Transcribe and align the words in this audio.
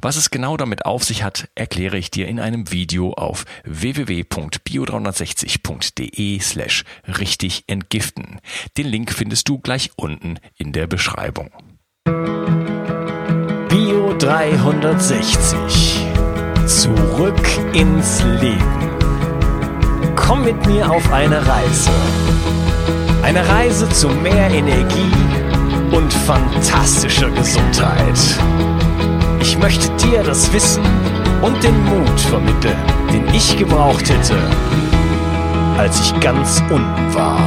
Was 0.00 0.16
es 0.16 0.30
genau 0.30 0.56
damit 0.56 0.86
auf 0.86 1.04
sich 1.04 1.22
hat, 1.22 1.50
erkläre 1.54 1.98
ich 1.98 2.10
dir 2.10 2.26
in 2.28 2.40
einem 2.40 2.72
Video 2.72 3.12
auf 3.12 3.44
www.bio360.de 3.64 6.40
slash 6.40 6.84
richtig 7.18 7.64
entgiften. 7.66 8.40
Den 8.76 8.86
Link 8.86 9.12
findest 9.12 9.48
du 9.48 9.58
gleich 9.58 9.90
unten 9.96 10.38
in 10.56 10.72
der 10.72 10.86
Beschreibung. 10.86 11.50
Bio 13.68 14.14
360. 14.18 16.06
Zurück 16.66 17.48
ins 17.72 18.22
Leben. 18.40 18.90
Komm 20.16 20.44
mit 20.44 20.66
mir 20.66 20.90
auf 20.90 21.12
eine 21.12 21.46
Reise. 21.46 21.90
Eine 23.22 23.48
Reise 23.48 23.88
zu 23.88 24.08
mehr 24.08 24.50
Energie 24.50 25.12
und 25.92 26.12
fantastischer 26.12 27.30
Gesundheit. 27.30 28.18
Ich 29.48 29.56
möchte 29.56 29.88
dir 29.98 30.24
das 30.24 30.52
Wissen 30.52 30.82
und 31.40 31.62
den 31.62 31.84
Mut 31.84 32.20
vermitteln, 32.20 32.76
den 33.12 33.32
ich 33.32 33.56
gebraucht 33.56 34.10
hätte, 34.10 34.36
als 35.78 36.00
ich 36.00 36.18
ganz 36.18 36.60
unten 36.68 37.14
war. 37.14 37.38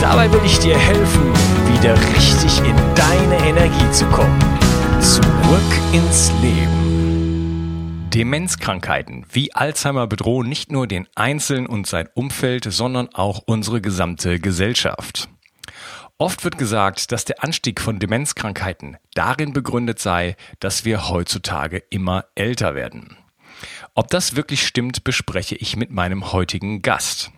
Dabei 0.00 0.32
will 0.32 0.40
ich 0.42 0.58
dir 0.58 0.78
helfen, 0.78 1.32
wieder 1.70 1.94
richtig 2.14 2.60
in 2.60 2.74
deine 2.94 3.46
Energie 3.46 3.90
zu 3.90 4.06
kommen. 4.06 4.38
Zurück 5.00 5.22
ins 5.92 6.32
Leben. 6.40 8.08
Demenzkrankheiten 8.08 9.26
wie 9.30 9.54
Alzheimer 9.54 10.06
bedrohen 10.06 10.48
nicht 10.48 10.72
nur 10.72 10.86
den 10.86 11.06
Einzelnen 11.14 11.66
und 11.66 11.86
sein 11.86 12.08
Umfeld, 12.14 12.64
sondern 12.64 13.10
auch 13.12 13.42
unsere 13.44 13.82
gesamte 13.82 14.40
Gesellschaft. 14.40 15.28
Oft 16.18 16.44
wird 16.44 16.56
gesagt, 16.56 17.12
dass 17.12 17.26
der 17.26 17.44
Anstieg 17.44 17.78
von 17.78 17.98
Demenzkrankheiten 17.98 18.96
darin 19.12 19.52
begründet 19.52 19.98
sei, 19.98 20.36
dass 20.60 20.86
wir 20.86 21.10
heutzutage 21.10 21.82
immer 21.90 22.24
älter 22.34 22.74
werden. 22.74 23.18
Ob 23.94 24.08
das 24.08 24.34
wirklich 24.34 24.66
stimmt, 24.66 25.04
bespreche 25.04 25.56
ich 25.56 25.76
mit 25.76 25.90
meinem 25.90 26.32
heutigen 26.32 26.80
Gast. 26.80 27.32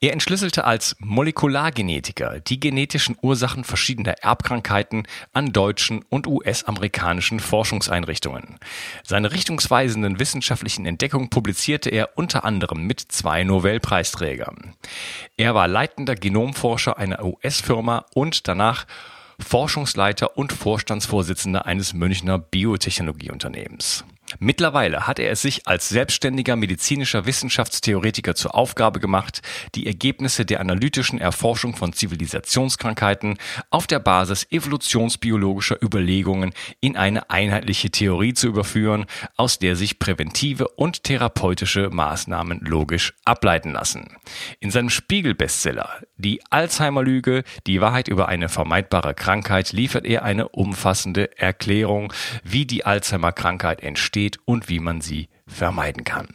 Er 0.00 0.12
entschlüsselte 0.12 0.64
als 0.64 0.96
Molekulargenetiker 0.98 2.40
die 2.40 2.60
genetischen 2.60 3.16
Ursachen 3.20 3.64
verschiedener 3.64 4.12
Erbkrankheiten 4.22 5.06
an 5.32 5.52
deutschen 5.52 6.02
und 6.08 6.26
US-amerikanischen 6.26 7.40
Forschungseinrichtungen. 7.40 8.58
Seine 9.04 9.32
richtungsweisenden 9.32 10.18
wissenschaftlichen 10.18 10.86
Entdeckungen 10.86 11.30
publizierte 11.30 11.90
er 11.90 12.10
unter 12.16 12.44
anderem 12.44 12.86
mit 12.86 13.00
zwei 13.00 13.44
Nobelpreisträgern. 13.44 14.74
Er 15.36 15.54
war 15.54 15.68
leitender 15.68 16.14
Genomforscher 16.14 16.98
einer 16.98 17.24
US-Firma 17.24 18.06
und 18.14 18.48
danach 18.48 18.86
Forschungsleiter 19.38 20.36
und 20.36 20.52
Vorstandsvorsitzender 20.52 21.66
eines 21.66 21.94
Münchner 21.94 22.38
Biotechnologieunternehmens. 22.38 24.04
Mittlerweile 24.38 25.06
hat 25.06 25.18
er 25.18 25.30
es 25.30 25.42
sich 25.42 25.66
als 25.66 25.88
selbstständiger 25.88 26.56
medizinischer 26.56 27.26
Wissenschaftstheoretiker 27.26 28.34
zur 28.34 28.54
Aufgabe 28.54 29.00
gemacht, 29.00 29.42
die 29.74 29.86
Ergebnisse 29.86 30.44
der 30.44 30.60
analytischen 30.60 31.18
Erforschung 31.18 31.74
von 31.74 31.92
Zivilisationskrankheiten 31.92 33.38
auf 33.70 33.86
der 33.86 33.98
Basis 33.98 34.46
evolutionsbiologischer 34.50 35.82
Überlegungen 35.82 36.52
in 36.80 36.96
eine 36.96 37.30
einheitliche 37.30 37.90
Theorie 37.90 38.34
zu 38.34 38.46
überführen, 38.46 39.06
aus 39.36 39.58
der 39.58 39.74
sich 39.74 39.98
präventive 39.98 40.68
und 40.68 41.04
therapeutische 41.04 41.90
Maßnahmen 41.90 42.60
logisch 42.60 43.14
ableiten 43.24 43.72
lassen. 43.72 44.16
In 44.60 44.70
seinem 44.70 44.90
Spiegel-Bestseller 44.90 45.90
Die 46.16 46.40
Alzheimer-Lüge, 46.50 47.42
die 47.66 47.80
Wahrheit 47.80 48.08
über 48.08 48.28
eine 48.28 48.48
vermeidbare 48.48 49.14
Krankheit 49.14 49.72
liefert 49.72 50.04
er 50.04 50.22
eine 50.22 50.48
umfassende 50.48 51.36
Erklärung, 51.38 52.12
wie 52.44 52.66
die 52.66 52.84
Alzheimer-Krankheit 52.84 53.82
entsteht 53.82 54.19
entsteht 54.20 54.38
und 54.44 54.68
wie 54.68 54.80
man 54.80 55.00
sie 55.00 55.28
vermeiden 55.46 56.04
kann. 56.04 56.28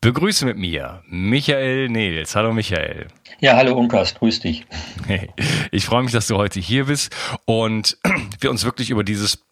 Begrüße 0.00 0.44
mit 0.44 0.56
mir 0.58 1.02
Michael 1.08 1.88
Nils. 1.88 2.36
Hallo 2.36 2.52
Michael. 2.52 3.08
Ja, 3.40 3.56
hallo 3.56 3.74
Unkas, 3.74 4.14
grüß 4.14 4.40
dich. 4.40 4.66
Hey, 5.06 5.30
ich 5.70 5.84
freue 5.86 6.02
mich, 6.02 6.12
dass 6.12 6.26
du 6.26 6.36
heute 6.36 6.60
hier 6.60 6.86
bist 6.86 7.14
und 7.46 7.96
wir 8.40 8.50
uns 8.50 8.64
wirklich 8.64 8.90
über 8.90 9.02
dieses 9.02 9.44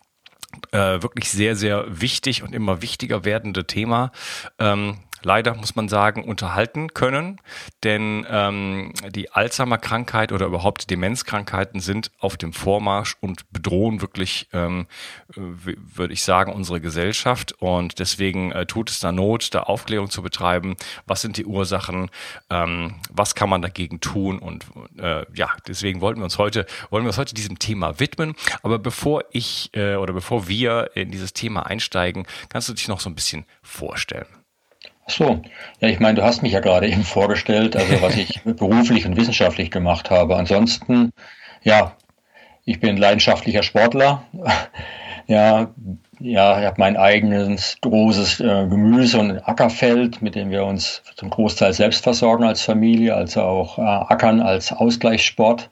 äh, 0.72 1.02
wirklich 1.02 1.30
sehr, 1.30 1.56
sehr 1.56 1.86
wichtig 1.88 2.42
und 2.42 2.54
immer 2.54 2.82
wichtiger 2.82 3.24
werdende 3.24 3.66
Thema 3.66 4.12
ähm, 4.58 4.98
leider, 5.22 5.54
muss 5.54 5.76
man 5.76 5.88
sagen, 5.88 6.24
unterhalten 6.24 6.94
können. 6.94 7.40
Denn 7.84 8.26
ähm, 8.28 8.92
die 9.10 9.32
Alzheimer-Krankheit 9.32 10.32
oder 10.32 10.46
überhaupt 10.46 10.90
Demenzkrankheiten 10.90 11.80
sind 11.80 12.10
auf 12.18 12.36
dem 12.36 12.52
Vormarsch 12.52 13.16
und 13.20 13.50
bedrohen 13.52 14.00
wirklich, 14.00 14.48
ähm, 14.52 14.86
würde 15.34 16.12
ich 16.12 16.22
sagen, 16.22 16.52
unsere 16.52 16.80
Gesellschaft. 16.80 17.52
Und 17.58 17.98
deswegen 17.98 18.52
äh, 18.52 18.66
tut 18.66 18.90
es 18.90 19.00
da 19.00 19.12
Not, 19.12 19.54
da 19.54 19.62
Aufklärung 19.64 20.10
zu 20.10 20.22
betreiben. 20.22 20.76
Was 21.06 21.22
sind 21.22 21.36
die 21.36 21.46
Ursachen? 21.46 22.10
Ähm, 22.48 22.96
was 23.10 23.34
kann 23.34 23.48
man 23.48 23.62
dagegen 23.62 24.00
tun? 24.00 24.38
Und 24.38 24.66
äh, 24.98 25.24
ja, 25.34 25.50
deswegen 25.66 26.00
wollten 26.00 26.20
wir 26.20 26.24
uns 26.24 26.38
heute, 26.38 26.66
wollen 26.90 27.04
wir 27.04 27.08
uns 27.08 27.18
heute 27.18 27.34
diesem 27.34 27.58
Thema 27.58 28.00
widmen. 28.00 28.34
Aber 28.62 28.78
bevor 28.78 29.24
ich 29.32 29.70
äh, 29.74 29.96
oder 29.96 30.12
bevor 30.12 30.48
wir 30.48 30.90
in 30.94 31.10
dieses 31.10 31.32
Thema 31.32 31.66
einsteigen, 31.66 32.26
kannst 32.48 32.68
du 32.68 32.74
dich 32.74 32.88
noch 32.88 33.00
so 33.00 33.10
ein 33.10 33.14
bisschen 33.14 33.44
vorstellen. 33.62 34.39
So, 35.10 35.42
ja, 35.80 35.88
ich 35.88 36.00
meine, 36.00 36.14
du 36.14 36.22
hast 36.22 36.42
mich 36.42 36.52
ja 36.52 36.60
gerade 36.60 36.88
eben 36.88 37.02
vorgestellt, 37.02 37.76
also 37.76 38.00
was 38.00 38.16
ich 38.16 38.42
beruflich 38.44 39.06
und 39.06 39.16
wissenschaftlich 39.16 39.70
gemacht 39.70 40.10
habe. 40.10 40.36
Ansonsten, 40.36 41.12
ja, 41.62 41.96
ich 42.64 42.80
bin 42.80 42.96
leidenschaftlicher 42.96 43.62
Sportler. 43.62 44.22
ja, 45.26 45.70
ja, 46.20 46.60
ich 46.60 46.66
habe 46.66 46.76
mein 46.78 46.96
eigenes 46.96 47.78
großes 47.80 48.40
äh, 48.40 48.66
Gemüse- 48.68 49.18
und 49.18 49.48
Ackerfeld, 49.48 50.20
mit 50.22 50.34
dem 50.34 50.50
wir 50.50 50.64
uns 50.64 51.02
zum 51.16 51.30
Großteil 51.30 51.72
selbst 51.72 52.04
versorgen 52.04 52.44
als 52.44 52.62
Familie, 52.62 53.14
also 53.14 53.42
auch 53.42 53.78
äh, 53.78 53.82
Ackern 53.82 54.40
als 54.40 54.72
Ausgleichssport. 54.72 55.70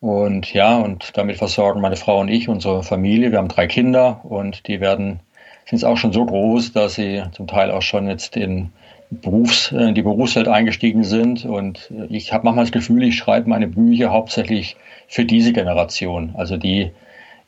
Und 0.00 0.52
ja, 0.52 0.76
und 0.76 1.16
damit 1.16 1.38
versorgen 1.38 1.80
meine 1.80 1.96
Frau 1.96 2.20
und 2.20 2.28
ich 2.28 2.48
unsere 2.48 2.82
Familie. 2.82 3.30
Wir 3.30 3.38
haben 3.38 3.48
drei 3.48 3.66
Kinder 3.66 4.20
und 4.24 4.66
die 4.66 4.80
werden 4.80 5.20
sind 5.66 5.78
es 5.78 5.84
auch 5.84 5.96
schon 5.96 6.12
so 6.12 6.24
groß, 6.24 6.72
dass 6.72 6.94
sie 6.94 7.22
zum 7.32 7.46
Teil 7.46 7.70
auch 7.70 7.82
schon 7.82 8.08
jetzt 8.08 8.36
in 8.36 8.70
Berufs, 9.10 9.72
in 9.72 9.78
äh, 9.78 9.92
die 9.92 10.02
Berufswelt 10.02 10.48
eingestiegen 10.48 11.04
sind. 11.04 11.44
Und 11.44 11.90
ich 12.08 12.32
habe 12.32 12.44
manchmal 12.44 12.64
das 12.64 12.72
Gefühl, 12.72 13.02
ich 13.02 13.16
schreibe 13.16 13.48
meine 13.48 13.68
Bücher 13.68 14.10
hauptsächlich 14.10 14.76
für 15.08 15.24
diese 15.24 15.52
Generation, 15.52 16.34
also 16.34 16.56
die 16.56 16.90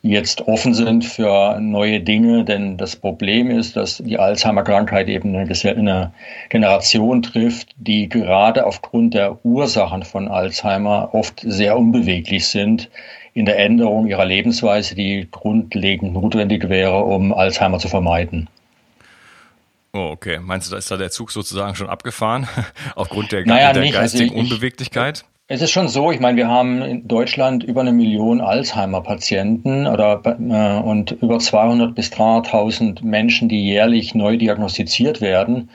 jetzt 0.02 0.46
offen 0.46 0.74
sind 0.74 1.02
für 1.02 1.58
neue 1.60 2.00
Dinge, 2.00 2.44
denn 2.44 2.76
das 2.76 2.94
Problem 2.94 3.50
ist, 3.50 3.74
dass 3.74 3.96
die 3.96 4.18
Alzheimer-Krankheit 4.18 5.08
eben 5.08 5.34
eine, 5.34 6.12
Generation 6.50 7.22
trifft, 7.22 7.74
die 7.78 8.10
gerade 8.10 8.66
aufgrund 8.66 9.14
der 9.14 9.42
Ursachen 9.46 10.02
von 10.02 10.28
Alzheimer 10.28 11.08
oft 11.14 11.40
sehr 11.40 11.78
unbeweglich 11.78 12.46
sind 12.48 12.90
in 13.34 13.46
der 13.46 13.58
Änderung 13.58 14.06
ihrer 14.06 14.24
Lebensweise, 14.24 14.94
die 14.94 15.28
grundlegend 15.30 16.14
notwendig 16.14 16.68
wäre, 16.68 17.02
um 17.02 17.34
Alzheimer 17.34 17.80
zu 17.80 17.88
vermeiden. 17.88 18.48
Oh, 19.92 20.10
okay. 20.12 20.38
Meinst 20.40 20.68
du, 20.68 20.72
da 20.72 20.78
ist 20.78 20.90
da 20.90 20.96
der 20.96 21.10
Zug 21.10 21.30
sozusagen 21.30 21.74
schon 21.74 21.88
abgefahren, 21.88 22.48
aufgrund 22.96 23.32
der, 23.32 23.44
naja, 23.44 23.72
der 23.72 23.82
nicht, 23.82 23.96
also 23.96 24.18
geistigen 24.18 24.30
also 24.30 24.44
ich, 24.44 24.52
Unbeweglichkeit? 24.52 25.24
Es 25.46 25.60
ist 25.60 25.72
schon 25.72 25.88
so, 25.88 26.10
ich 26.10 26.20
meine, 26.20 26.36
wir 26.38 26.48
haben 26.48 26.80
in 26.80 27.06
Deutschland 27.06 27.64
über 27.64 27.82
eine 27.82 27.92
Million 27.92 28.40
Alzheimer-Patienten 28.40 29.86
oder 29.86 30.22
äh, 30.24 30.82
und 30.82 31.12
über 31.12 31.38
200 31.38 31.94
bis 31.94 32.10
300.000 32.12 33.04
Menschen, 33.04 33.48
die 33.48 33.62
jährlich 33.62 34.14
neu 34.14 34.36
diagnostiziert 34.36 35.20
werden. 35.20 35.70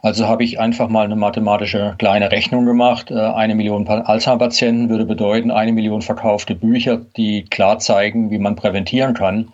Also 0.00 0.28
habe 0.28 0.44
ich 0.44 0.60
einfach 0.60 0.88
mal 0.88 1.04
eine 1.04 1.16
mathematische 1.16 1.96
kleine 1.98 2.30
Rechnung 2.30 2.66
gemacht. 2.66 3.10
Äh, 3.10 3.14
eine 3.14 3.54
Million 3.54 3.86
Alzheimer-Patienten 3.88 4.88
würde 4.88 5.04
bedeuten, 5.04 5.50
eine 5.50 5.72
Million 5.72 6.02
verkaufte 6.02 6.54
Bücher, 6.54 7.00
die 7.16 7.44
klar 7.44 7.78
zeigen, 7.78 8.30
wie 8.30 8.38
man 8.38 8.54
präventieren 8.54 9.14
kann. 9.14 9.52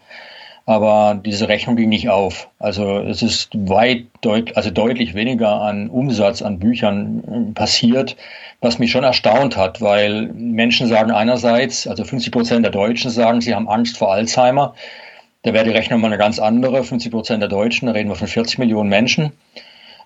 Aber 0.66 1.20
diese 1.22 1.48
Rechnung 1.48 1.76
ging 1.76 1.90
nicht 1.90 2.08
auf. 2.08 2.48
Also 2.58 2.98
es 2.98 3.22
ist 3.22 3.50
weit 3.54 4.06
deut 4.22 4.56
also 4.56 4.70
deutlich 4.70 5.14
weniger 5.14 5.60
an 5.60 5.90
Umsatz 5.90 6.40
an 6.42 6.58
Büchern 6.58 7.48
äh, 7.50 7.52
passiert, 7.52 8.16
was 8.60 8.78
mich 8.78 8.90
schon 8.90 9.04
erstaunt 9.04 9.56
hat, 9.56 9.80
weil 9.80 10.26
Menschen 10.32 10.88
sagen 10.88 11.10
einerseits, 11.10 11.86
also 11.86 12.04
50 12.04 12.32
Prozent 12.32 12.64
der 12.64 12.72
Deutschen 12.72 13.10
sagen, 13.10 13.40
sie 13.40 13.54
haben 13.54 13.68
Angst 13.68 13.96
vor 13.96 14.12
Alzheimer. 14.12 14.74
Da 15.42 15.52
wäre 15.52 15.64
die 15.64 15.70
Rechnung 15.70 16.00
mal 16.00 16.08
eine 16.08 16.18
ganz 16.18 16.38
andere. 16.38 16.84
50 16.84 17.10
Prozent 17.10 17.42
der 17.42 17.50
Deutschen, 17.50 17.86
da 17.86 17.92
reden 17.92 18.08
wir 18.08 18.16
von 18.16 18.28
40 18.28 18.58
Millionen 18.58 18.88
Menschen. 18.88 19.32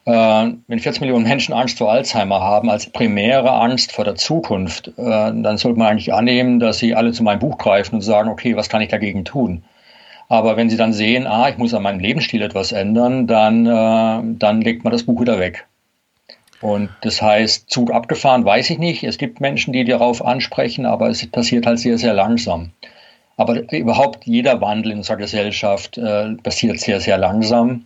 Äh, 0.08 0.55
wenn 0.69 0.78
40 0.78 1.02
Millionen 1.02 1.25
Menschen 1.25 1.52
Angst 1.52 1.76
vor 1.76 1.93
Alzheimer 1.93 2.40
haben, 2.40 2.70
als 2.70 2.87
primäre 2.87 3.52
Angst 3.52 3.93
vor 3.93 4.06
der 4.06 4.14
Zukunft, 4.14 4.88
äh, 4.96 5.02
dann 5.02 5.58
sollte 5.58 5.78
man 5.78 5.88
eigentlich 5.88 6.14
annehmen, 6.14 6.60
dass 6.60 6.78
sie 6.78 6.94
alle 6.94 7.12
zu 7.12 7.22
meinem 7.22 7.40
Buch 7.40 7.58
greifen 7.58 7.96
und 7.96 8.00
sagen, 8.00 8.31
okay, 8.31 8.56
was 8.56 8.70
kann 8.70 8.81
ich 8.81 8.88
dagegen 8.88 9.26
tun? 9.26 9.64
Aber 10.31 10.56
wenn 10.56 10.70
sie 10.70 10.78
dann 10.78 10.94
sehen, 10.94 11.26
ah, 11.26 11.50
ich 11.50 11.58
muss 11.58 11.75
an 11.75 11.82
meinem 11.82 12.00
Lebensstil 12.00 12.40
etwas 12.40 12.72
ändern, 12.72 13.26
dann, 13.26 13.66
äh, 13.66 14.37
dann 14.38 14.62
legt 14.62 14.82
man 14.82 14.94
das 14.94 15.02
Buch 15.02 15.20
wieder 15.20 15.38
weg. 15.38 15.66
Und 16.62 16.88
das 17.02 17.20
heißt, 17.20 17.69
Zug 17.69 17.93
abgefahren, 17.93 18.46
weiß 18.46 18.70
ich 18.70 18.78
nicht. 18.78 19.04
Es 19.04 19.19
gibt 19.19 19.43
Menschen, 19.43 19.75
die 19.75 19.84
darauf 19.84 20.25
ansprechen, 20.25 20.87
aber 20.87 21.11
es 21.11 21.26
passiert 21.31 21.66
halt 21.66 21.81
sehr, 21.81 21.99
sehr 21.99 22.14
langsam. 22.14 22.70
Aber 23.37 23.70
überhaupt 23.72 24.25
jeder 24.25 24.58
Wandel 24.62 24.93
in 24.93 24.99
unserer 24.99 25.19
Gesellschaft 25.19 26.00
passiert 26.43 26.81
sehr, 26.81 26.99
sehr 26.99 27.19
langsam. 27.19 27.84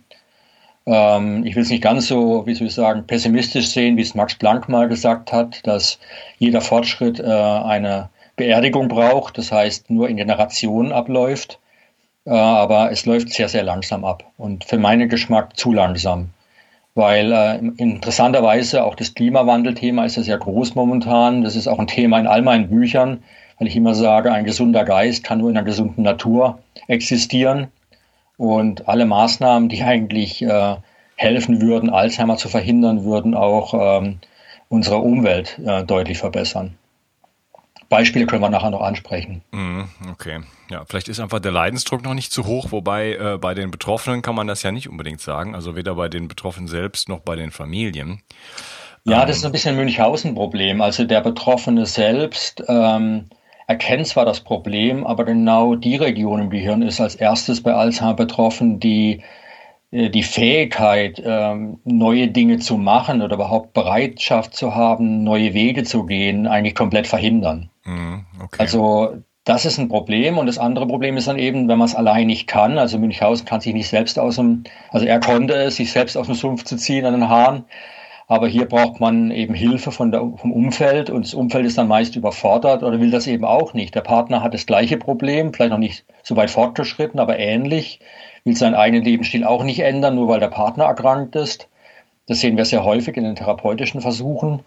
Ähm, 0.85 1.45
ich 1.45 1.55
will 1.55 1.63
es 1.63 1.69
nicht 1.69 1.83
ganz 1.83 2.07
so, 2.07 2.45
wie 2.45 2.55
soll 2.55 2.67
ich 2.67 2.73
sagen, 2.73 3.07
pessimistisch 3.07 3.67
sehen, 3.67 3.97
wie 3.97 4.01
es 4.01 4.15
Max 4.15 4.35
Planck 4.35 4.67
mal 4.69 4.87
gesagt 4.89 5.31
hat, 5.31 5.65
dass 5.65 5.99
jeder 6.39 6.61
Fortschritt 6.61 7.19
äh, 7.19 7.23
eine 7.23 8.09
Beerdigung 8.35 8.87
braucht, 8.87 9.37
das 9.37 9.51
heißt 9.51 9.89
nur 9.89 10.09
in 10.09 10.17
Generationen 10.17 10.91
abläuft. 10.91 11.59
Äh, 12.25 12.31
aber 12.31 12.91
es 12.91 13.05
läuft 13.05 13.33
sehr, 13.33 13.49
sehr 13.49 13.63
langsam 13.63 14.03
ab 14.05 14.23
und 14.37 14.63
für 14.63 14.77
meinen 14.77 15.09
Geschmack 15.09 15.57
zu 15.57 15.71
langsam. 15.73 16.29
Weil 16.95 17.31
äh, 17.31 17.57
interessanterweise 17.77 18.83
auch 18.83 18.95
das 18.95 19.15
Klimawandelthema 19.15 20.05
ist 20.05 20.15
ja 20.17 20.23
sehr 20.23 20.37
groß 20.37 20.75
momentan. 20.75 21.43
Das 21.43 21.55
ist 21.55 21.67
auch 21.67 21.79
ein 21.79 21.87
Thema 21.87 22.19
in 22.19 22.27
all 22.27 22.43
meinen 22.43 22.69
Büchern, 22.69 23.23
weil 23.57 23.67
ich 23.67 23.75
immer 23.75 23.95
sage, 23.95 24.31
ein 24.31 24.45
gesunder 24.45 24.83
Geist 24.85 25.23
kann 25.23 25.39
nur 25.39 25.49
in 25.49 25.57
einer 25.57 25.65
gesunden 25.65 26.03
Natur 26.03 26.59
existieren. 26.87 27.69
Und 28.37 28.87
alle 28.87 29.05
Maßnahmen, 29.05 29.69
die 29.69 29.83
eigentlich 29.83 30.41
äh, 30.41 30.75
helfen 31.15 31.61
würden, 31.61 31.89
Alzheimer 31.89 32.37
zu 32.37 32.49
verhindern, 32.49 33.03
würden 33.03 33.35
auch 33.35 34.01
ähm, 34.01 34.19
unsere 34.69 34.97
Umwelt 34.97 35.59
äh, 35.63 35.83
deutlich 35.83 36.17
verbessern. 36.17 36.77
Beispiele 37.89 38.25
können 38.25 38.41
wir 38.41 38.49
nachher 38.49 38.71
noch 38.71 38.81
ansprechen. 38.81 39.43
Mhm, 39.51 39.87
okay. 40.11 40.39
Ja, 40.71 40.83
vielleicht 40.85 41.09
ist 41.09 41.19
einfach 41.19 41.39
der 41.39 41.51
Leidensdruck 41.51 42.03
noch 42.03 42.15
nicht 42.15 42.31
zu 42.31 42.47
hoch, 42.47 42.71
wobei 42.71 43.13
äh, 43.13 43.37
bei 43.37 43.53
den 43.53 43.69
Betroffenen 43.69 44.23
kann 44.23 44.33
man 44.33 44.47
das 44.47 44.63
ja 44.63 44.71
nicht 44.71 44.89
unbedingt 44.89 45.21
sagen. 45.21 45.53
Also 45.53 45.75
weder 45.75 45.93
bei 45.93 46.09
den 46.09 46.27
Betroffenen 46.27 46.67
selbst 46.67 47.07
noch 47.07 47.19
bei 47.19 47.35
den 47.35 47.51
Familien. 47.51 48.23
Ja, 49.05 49.25
das 49.25 49.37
ist 49.37 49.45
ein 49.45 49.51
bisschen 49.51 49.75
ein 49.75 49.81
Münchhausen-Problem. 49.81 50.81
Also 50.81 51.03
der 51.03 51.21
Betroffene 51.21 51.85
selbst 51.85 52.63
ähm, 52.67 53.29
erkennt 53.67 54.07
zwar 54.07 54.25
das 54.25 54.41
Problem, 54.41 55.05
aber 55.05 55.25
genau 55.25 55.75
die 55.75 55.95
Region 55.95 56.41
im 56.41 56.49
Gehirn 56.49 56.81
ist 56.81 56.99
als 56.99 57.15
erstes 57.15 57.61
bei 57.61 57.73
Alzheimer 57.73 58.15
betroffen, 58.15 58.79
die 58.79 59.21
äh, 59.91 60.09
die 60.09 60.23
Fähigkeit, 60.23 61.21
ähm, 61.23 61.79
neue 61.83 62.27
Dinge 62.27 62.59
zu 62.59 62.77
machen 62.77 63.21
oder 63.21 63.35
überhaupt 63.35 63.73
Bereitschaft 63.73 64.55
zu 64.55 64.75
haben, 64.75 65.23
neue 65.23 65.53
Wege 65.53 65.83
zu 65.83 66.05
gehen, 66.05 66.47
eigentlich 66.47 66.75
komplett 66.75 67.07
verhindern. 67.07 67.69
Mhm, 67.85 68.25
okay. 68.41 68.57
Also 68.59 69.17
das 69.45 69.65
ist 69.65 69.77
ein 69.77 69.89
Problem 69.89 70.37
und 70.37 70.47
das 70.47 70.57
andere 70.57 70.87
Problem 70.87 71.17
ist 71.17 71.27
dann 71.27 71.37
eben, 71.37 71.67
wenn 71.67 71.77
man 71.77 71.87
es 71.87 71.95
allein 71.95 72.27
nicht 72.27 72.47
kann. 72.47 72.77
Also 72.77 72.97
Münchhausen 72.97 73.45
kann 73.45 73.61
sich 73.61 73.73
nicht 73.73 73.89
selbst 73.89 74.17
aus 74.17 74.37
dem, 74.37 74.63
also 74.89 75.05
er 75.05 75.19
konnte 75.19 75.53
es, 75.53 75.75
sich 75.75 75.91
selbst 75.91 76.17
aus 76.17 76.27
dem 76.27 76.35
Sumpf 76.35 76.63
zu 76.63 76.77
ziehen 76.77 77.05
an 77.05 77.13
den 77.13 77.29
Haaren. 77.29 77.65
Aber 78.27 78.47
hier 78.47 78.65
braucht 78.65 78.99
man 78.99 79.31
eben 79.31 79.53
Hilfe 79.53 79.91
von 79.91 80.11
der, 80.11 80.21
vom 80.37 80.51
Umfeld 80.51 81.09
und 81.09 81.25
das 81.25 81.33
Umfeld 81.33 81.65
ist 81.65 81.77
dann 81.77 81.87
meist 81.87 82.15
überfordert 82.15 82.83
oder 82.83 82.99
will 82.99 83.11
das 83.11 83.27
eben 83.27 83.45
auch 83.45 83.73
nicht. 83.73 83.95
Der 83.95 84.01
Partner 84.01 84.41
hat 84.41 84.53
das 84.53 84.65
gleiche 84.65 84.97
Problem, 84.97 85.53
vielleicht 85.53 85.71
noch 85.71 85.77
nicht 85.77 86.05
so 86.23 86.35
weit 86.35 86.49
fortgeschritten, 86.49 87.19
aber 87.19 87.37
ähnlich, 87.37 87.99
will 88.43 88.55
seinen 88.55 88.75
eigenen 88.75 89.03
Lebensstil 89.03 89.43
auch 89.43 89.63
nicht 89.63 89.79
ändern, 89.79 90.15
nur 90.15 90.27
weil 90.27 90.39
der 90.39 90.47
Partner 90.47 90.85
erkrankt 90.85 91.35
ist. 91.35 91.69
Das 92.27 92.39
sehen 92.39 92.57
wir 92.57 92.65
sehr 92.65 92.85
häufig 92.85 93.17
in 93.17 93.23
den 93.23 93.35
therapeutischen 93.35 94.01
Versuchen. 94.01 94.61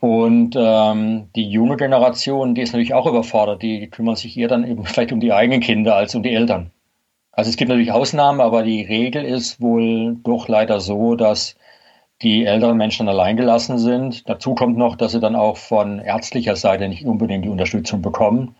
Und 0.00 0.54
ähm, 0.56 1.28
die 1.34 1.50
junge 1.50 1.76
Generation, 1.76 2.54
die 2.54 2.62
ist 2.62 2.72
natürlich 2.72 2.94
auch 2.94 3.06
überfordert, 3.06 3.62
die 3.62 3.88
kümmern 3.88 4.16
sich 4.16 4.36
eher 4.38 4.48
dann 4.48 4.66
eben 4.66 4.84
vielleicht 4.86 5.12
um 5.12 5.20
die 5.20 5.32
eigenen 5.32 5.60
Kinder 5.60 5.96
als 5.96 6.14
um 6.14 6.22
die 6.22 6.34
Eltern. 6.34 6.70
Also 7.32 7.50
es 7.50 7.56
gibt 7.56 7.68
natürlich 7.68 7.92
Ausnahmen, 7.92 8.40
aber 8.40 8.62
die 8.62 8.82
Regel 8.82 9.24
ist 9.24 9.60
wohl 9.60 10.16
doch 10.24 10.48
leider 10.48 10.80
so, 10.80 11.14
dass 11.14 11.56
die 12.22 12.44
älteren 12.44 12.76
Menschen 12.76 13.06
dann 13.06 13.14
alleingelassen 13.14 13.78
sind. 13.78 14.28
Dazu 14.28 14.54
kommt 14.54 14.76
noch, 14.76 14.96
dass 14.96 15.12
sie 15.12 15.20
dann 15.20 15.36
auch 15.36 15.56
von 15.56 16.00
ärztlicher 16.00 16.56
Seite 16.56 16.88
nicht 16.88 17.06
unbedingt 17.06 17.44
die 17.44 17.48
Unterstützung 17.48 18.02
bekommen. 18.02 18.56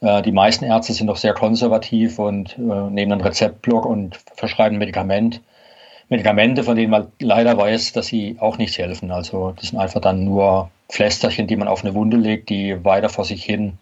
Äh, 0.00 0.22
die 0.22 0.32
meisten 0.32 0.64
Ärzte 0.64 0.92
sind 0.92 1.06
noch 1.06 1.16
sehr 1.16 1.34
konservativ 1.34 2.18
und 2.18 2.58
äh, 2.58 2.60
nehmen 2.60 3.12
einen 3.12 3.20
Rezeptblock 3.20 3.86
und 3.86 4.18
verschreiben 4.34 4.78
Medikament. 4.78 5.40
Medikamente, 6.08 6.64
von 6.64 6.76
denen 6.76 6.90
man 6.90 7.12
leider 7.20 7.56
weiß, 7.56 7.92
dass 7.92 8.06
sie 8.06 8.36
auch 8.40 8.58
nicht 8.58 8.76
helfen. 8.76 9.12
Also 9.12 9.52
das 9.52 9.68
sind 9.68 9.78
einfach 9.78 10.00
dann 10.00 10.24
nur 10.24 10.70
Pflästerchen, 10.88 11.46
die 11.46 11.56
man 11.56 11.68
auf 11.68 11.84
eine 11.84 11.94
Wunde 11.94 12.16
legt, 12.16 12.50
die 12.50 12.84
weiter 12.84 13.08
vor 13.08 13.24
sich 13.24 13.44
hin, 13.44 13.78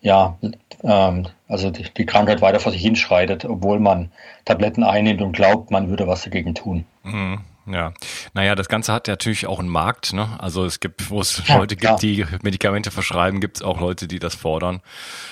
ja, 0.00 0.38
ähm, 0.82 1.26
also 1.48 1.70
die, 1.70 1.84
die 1.96 2.06
Krankheit 2.06 2.40
weiter 2.40 2.60
vor 2.60 2.72
sich 2.72 2.80
hinschreitet, 2.80 3.44
obwohl 3.44 3.80
man 3.80 4.10
Tabletten 4.44 4.82
einnimmt 4.82 5.20
und 5.20 5.32
glaubt, 5.32 5.70
man 5.70 5.90
würde 5.90 6.06
was 6.06 6.22
dagegen 6.22 6.54
tun. 6.54 6.84
Mhm. 7.02 7.40
Ja, 7.70 7.92
naja, 8.34 8.54
das 8.54 8.68
Ganze 8.68 8.92
hat 8.92 9.08
natürlich 9.08 9.46
auch 9.46 9.58
einen 9.58 9.68
Markt. 9.68 10.12
Ne? 10.12 10.28
Also 10.38 10.64
es 10.64 10.80
gibt, 10.80 11.10
wo 11.10 11.20
es 11.20 11.42
ja, 11.46 11.56
Leute 11.56 11.76
gibt, 11.76 11.84
ja. 11.84 11.96
die 11.96 12.24
Medikamente 12.42 12.90
verschreiben, 12.90 13.40
gibt 13.40 13.58
es 13.58 13.62
auch 13.62 13.80
Leute, 13.80 14.08
die 14.08 14.18
das 14.18 14.34
fordern. 14.34 14.80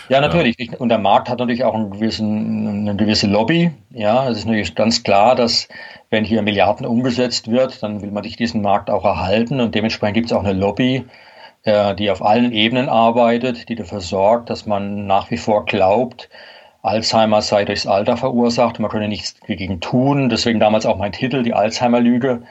Ja, 0.08 0.20
natürlich. 0.20 0.56
Ja. 0.58 0.78
Und 0.78 0.88
der 0.88 0.98
Markt 0.98 1.28
hat 1.28 1.38
natürlich 1.38 1.64
auch 1.64 1.74
einen 1.74 1.90
gewissen, 1.90 2.88
eine 2.88 2.96
gewisse 2.96 3.26
Lobby. 3.26 3.70
Ja, 3.90 4.28
es 4.28 4.38
ist 4.38 4.44
natürlich 4.46 4.74
ganz 4.74 5.02
klar, 5.02 5.34
dass 5.34 5.68
wenn 6.10 6.24
hier 6.24 6.42
Milliarden 6.42 6.86
umgesetzt 6.86 7.50
wird, 7.50 7.82
dann 7.82 8.02
will 8.02 8.10
man 8.10 8.22
sich 8.22 8.36
diesen 8.36 8.62
Markt 8.62 8.90
auch 8.90 9.04
erhalten. 9.04 9.60
Und 9.60 9.74
dementsprechend 9.74 10.14
gibt 10.14 10.26
es 10.26 10.32
auch 10.32 10.44
eine 10.44 10.52
Lobby, 10.52 11.04
äh, 11.62 11.94
die 11.94 12.10
auf 12.10 12.22
allen 12.22 12.52
Ebenen 12.52 12.88
arbeitet, 12.88 13.68
die 13.68 13.74
dafür 13.74 14.00
sorgt, 14.00 14.50
dass 14.50 14.66
man 14.66 15.06
nach 15.06 15.30
wie 15.30 15.36
vor 15.36 15.64
glaubt, 15.64 16.28
Alzheimer 16.82 17.42
sei 17.42 17.64
durchs 17.64 17.86
Alter 17.86 18.16
verursacht, 18.16 18.78
man 18.78 18.90
könne 18.90 19.08
nichts 19.08 19.34
dagegen 19.46 19.80
tun. 19.80 20.28
Deswegen 20.28 20.60
damals 20.60 20.86
auch 20.86 20.96
mein 20.96 21.12
Titel, 21.12 21.42
die 21.42 21.54
Alzheimer-Lüge. 21.54 22.42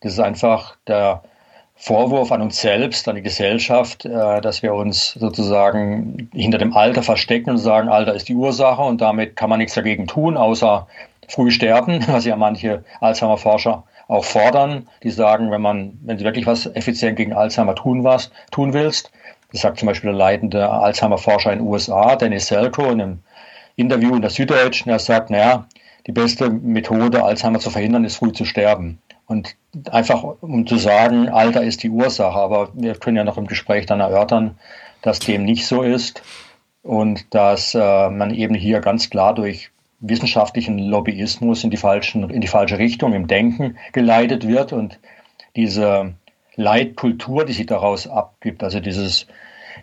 Das 0.00 0.12
ist 0.12 0.20
einfach 0.20 0.76
der 0.86 1.22
Vorwurf 1.82 2.30
an 2.30 2.42
uns 2.42 2.60
selbst, 2.60 3.08
an 3.08 3.16
die 3.16 3.22
Gesellschaft, 3.22 4.04
äh, 4.04 4.40
dass 4.42 4.62
wir 4.62 4.74
uns 4.74 5.12
sozusagen 5.12 6.28
hinter 6.32 6.58
dem 6.58 6.76
Alter 6.76 7.02
verstecken 7.02 7.50
und 7.50 7.58
sagen, 7.58 7.88
Alter 7.88 8.14
ist 8.14 8.28
die 8.28 8.34
Ursache 8.34 8.82
und 8.82 9.00
damit 9.00 9.34
kann 9.34 9.48
man 9.48 9.58
nichts 9.58 9.74
dagegen 9.74 10.06
tun, 10.06 10.36
außer 10.36 10.86
früh 11.26 11.50
sterben, 11.50 12.04
was 12.06 12.26
ja 12.26 12.36
manche 12.36 12.84
Alzheimer-Forscher 13.00 13.84
auch 14.08 14.24
fordern. 14.24 14.88
Die 15.02 15.10
sagen, 15.10 15.50
wenn 15.50 15.62
man, 15.62 15.98
wenn 16.02 16.18
du 16.18 16.24
wirklich 16.24 16.46
was 16.46 16.66
effizient 16.66 17.16
gegen 17.16 17.32
Alzheimer 17.32 17.74
tun 17.74 18.04
was, 18.04 18.30
tun 18.50 18.74
willst, 18.74 19.10
das 19.50 19.62
sagt 19.62 19.78
zum 19.78 19.86
Beispiel 19.86 20.10
der 20.10 20.18
leitende 20.18 20.68
Alzheimer-Forscher 20.68 21.52
in 21.52 21.60
den 21.60 21.68
USA, 21.68 22.14
Dennis 22.14 22.48
Selko, 22.48 22.82
in 22.90 23.00
einem 23.00 23.18
Interview 23.80 24.14
in 24.14 24.22
der 24.22 24.30
Süddeutschen, 24.30 24.90
er 24.90 24.98
sagt, 24.98 25.30
naja, 25.30 25.66
die 26.06 26.12
beste 26.12 26.50
Methode, 26.50 27.22
Alzheimer 27.22 27.60
zu 27.60 27.70
verhindern, 27.70 28.04
ist 28.04 28.16
früh 28.16 28.32
zu 28.32 28.44
sterben. 28.44 28.98
Und 29.26 29.54
einfach 29.90 30.24
um 30.40 30.66
zu 30.66 30.76
sagen, 30.76 31.28
Alter 31.28 31.62
ist 31.62 31.82
die 31.82 31.90
Ursache, 31.90 32.38
aber 32.38 32.70
wir 32.74 32.94
können 32.94 33.16
ja 33.16 33.24
noch 33.24 33.38
im 33.38 33.46
Gespräch 33.46 33.86
dann 33.86 34.00
erörtern, 34.00 34.58
dass 35.02 35.20
dem 35.20 35.44
nicht 35.44 35.66
so 35.66 35.82
ist 35.82 36.22
und 36.82 37.32
dass 37.34 37.74
äh, 37.74 38.10
man 38.10 38.34
eben 38.34 38.54
hier 38.54 38.80
ganz 38.80 39.10
klar 39.10 39.34
durch 39.34 39.70
wissenschaftlichen 40.00 40.78
Lobbyismus 40.78 41.62
in 41.62 41.70
die, 41.70 41.76
falschen, 41.76 42.28
in 42.30 42.40
die 42.40 42.48
falsche 42.48 42.78
Richtung 42.78 43.12
im 43.12 43.28
Denken 43.28 43.76
geleitet 43.92 44.48
wird 44.48 44.72
und 44.72 44.98
diese 45.56 46.14
Leitkultur, 46.56 47.44
die 47.44 47.52
sich 47.52 47.66
daraus 47.66 48.06
abgibt, 48.06 48.62
also 48.62 48.80
dieses 48.80 49.26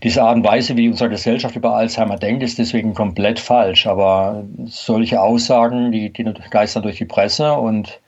diese 0.03 0.23
Art 0.23 0.35
und 0.35 0.43
Weise, 0.43 0.77
wie 0.77 0.87
unsere 0.87 1.09
Gesellschaft 1.09 1.55
über 1.55 1.75
Alzheimer 1.75 2.17
denkt, 2.17 2.43
ist 2.43 2.59
deswegen 2.59 2.93
komplett 2.93 3.39
falsch. 3.39 3.87
Aber 3.87 4.43
solche 4.65 5.21
Aussagen, 5.21 5.91
die, 5.91 6.11
die 6.11 6.23
geistern 6.49 6.83
durch 6.83 6.97
die 6.97 7.05
Presse 7.05 7.53
und 7.53 7.99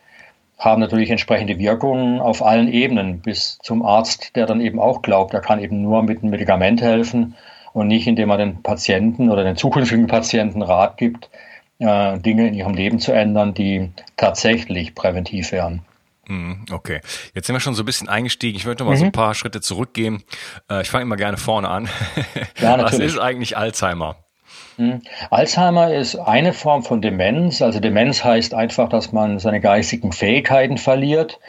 haben 0.60 0.82
natürlich 0.82 1.10
entsprechende 1.10 1.58
Wirkungen 1.58 2.20
auf 2.20 2.46
allen 2.46 2.72
Ebenen, 2.72 3.22
bis 3.22 3.58
zum 3.64 3.84
Arzt, 3.84 4.36
der 4.36 4.46
dann 4.46 4.60
eben 4.60 4.80
auch 4.80 5.02
glaubt, 5.02 5.34
er 5.34 5.40
kann 5.40 5.60
eben 5.60 5.82
nur 5.82 6.04
mit 6.04 6.22
einem 6.22 6.32
Medikament 6.32 6.82
helfen 6.82 7.36
und 7.72 7.88
nicht, 7.88 8.08
indem 8.08 8.30
er 8.30 8.38
den 8.38 8.62
Patienten 8.62 9.30
oder 9.30 9.44
den 9.44 9.56
zukünftigen 9.56 10.08
Patienten 10.08 10.62
Rat 10.62 10.98
gibt, 10.98 11.30
äh, 11.80 12.20
Dinge 12.20 12.48
in 12.48 12.54
ihrem 12.54 12.74
Leben 12.74 13.00
zu 13.00 13.14
ändern, 13.14 13.54
die 13.54 13.90
tatsächlich 14.18 14.96
präventiv 14.96 15.54
wären. 15.54 15.82
Mhm, 16.30 16.66
okay, 16.72 17.02
jetzt 17.34 17.48
sind 17.48 17.56
wir 17.56 17.60
schon 17.60 17.74
so 17.74 17.82
ein 17.82 17.88
bisschen 17.88 18.08
eingestiegen. 18.08 18.56
Ich 18.56 18.66
würde 18.66 18.84
noch 18.84 18.90
mal 18.90 18.96
mhm. 18.96 19.00
so 19.00 19.06
ein 19.06 19.12
paar 19.12 19.34
Schritte 19.34 19.62
zurückgehen. 19.62 20.24
Äh, 20.70 20.84
ich 20.84 20.90
fange 20.90 21.02
immer 21.02 21.16
gerne 21.16 21.38
vorne 21.38 21.68
an. 21.68 21.90
Ja, 22.60 22.78
natürlich. 22.78 23.08
Was 23.08 23.14
ist 23.16 23.20
eigentlich 23.20 23.58
Alzheimer? 23.58 24.16
Mhm. 24.78 25.02
Alzheimer 25.32 25.92
ist 25.92 26.16
eine 26.16 26.54
Form 26.54 26.84
von 26.84 27.02
Demenz. 27.02 27.64
Also 27.64 27.80
Demenz 27.80 28.24
heißt 28.24 28.54
einfach, 28.54 28.90
dass 28.90 29.12
man 29.12 29.40
seine 29.40 29.60
geistigen 29.60 30.12
Fähigkeiten 30.12 30.78
verliert. 30.78 31.40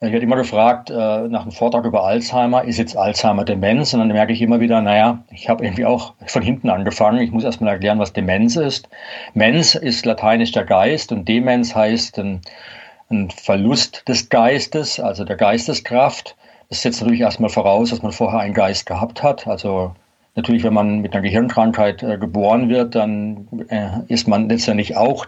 Ich 0.00 0.12
werde 0.12 0.24
immer 0.24 0.36
gefragt 0.36 0.90
äh, 0.90 0.94
nach 0.94 1.42
einem 1.42 1.50
Vortrag 1.50 1.84
über 1.84 2.04
Alzheimer, 2.04 2.62
ist 2.62 2.78
jetzt 2.78 2.96
Alzheimer 2.96 3.44
Demenz? 3.44 3.94
Und 3.94 4.00
dann 4.00 4.08
merke 4.08 4.32
ich 4.32 4.42
immer 4.42 4.60
wieder, 4.60 4.80
naja, 4.82 5.24
ich 5.30 5.48
habe 5.48 5.64
irgendwie 5.64 5.86
auch 5.86 6.14
von 6.26 6.42
hinten 6.42 6.68
angefangen. 6.68 7.20
Ich 7.20 7.32
muss 7.32 7.44
erstmal 7.44 7.72
erklären, 7.72 7.98
was 7.98 8.12
Demenz 8.12 8.56
ist. 8.56 8.90
Mens 9.32 9.74
ist 9.74 10.04
lateinisch 10.04 10.52
der 10.52 10.64
Geist 10.64 11.12
und 11.12 11.26
Demenz 11.26 11.74
heißt 11.74 12.18
ein, 12.18 12.42
ein 13.10 13.30
Verlust 13.30 14.08
des 14.08 14.28
Geistes, 14.28 15.00
also 15.00 15.24
der 15.24 15.36
Geisteskraft. 15.36 16.36
Das 16.68 16.82
setzt 16.82 17.00
natürlich 17.00 17.20
erstmal 17.20 17.50
voraus, 17.50 17.90
dass 17.90 18.02
man 18.02 18.12
vorher 18.12 18.40
einen 18.40 18.54
Geist 18.54 18.86
gehabt 18.86 19.22
hat. 19.22 19.46
Also 19.46 19.94
natürlich, 20.34 20.64
wenn 20.64 20.74
man 20.74 21.00
mit 21.00 21.14
einer 21.14 21.22
Gehirnkrankheit 21.22 22.02
äh, 22.02 22.18
geboren 22.18 22.68
wird, 22.68 22.94
dann 22.94 23.48
äh, 23.68 24.00
ist 24.08 24.28
man 24.28 24.48
letztendlich 24.48 24.96
auch 24.96 25.26